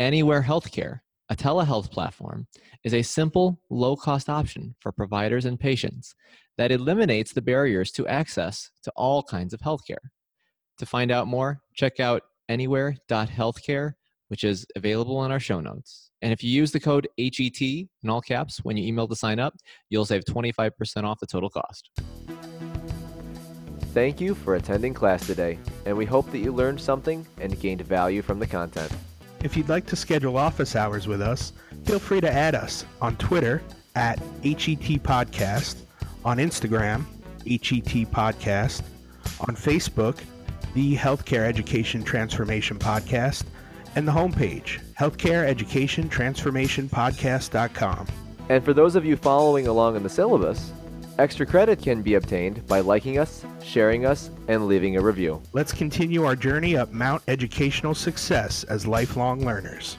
[0.00, 2.48] Anywhere Healthcare, a telehealth platform,
[2.82, 6.16] is a simple, low cost option for providers and patients
[6.58, 10.10] that eliminates the barriers to access to all kinds of healthcare.
[10.78, 13.92] To find out more, check out anywhere.healthcare,
[14.30, 16.10] which is available in our show notes.
[16.22, 19.40] And if you use the code HET in all caps when you email to sign
[19.40, 19.54] up,
[19.88, 21.90] you'll save 25% off the total cost.
[23.92, 27.80] Thank you for attending class today, and we hope that you learned something and gained
[27.80, 28.92] value from the content.
[29.42, 31.52] If you'd like to schedule office hours with us,
[31.84, 33.62] feel free to add us on Twitter
[33.96, 35.82] at HET Podcast,
[36.24, 37.04] on Instagram,
[37.44, 38.82] HET Podcast,
[39.40, 40.22] on Facebook,
[40.74, 43.44] the Healthcare Education Transformation Podcast,
[43.94, 48.06] and the homepage, Healthcare Education Transformation Podcast.com.
[48.48, 50.72] And for those of you following along in the syllabus,
[51.18, 55.40] extra credit can be obtained by liking us, sharing us, and leaving a review.
[55.52, 59.98] Let's continue our journey up Mount Educational Success as lifelong learners.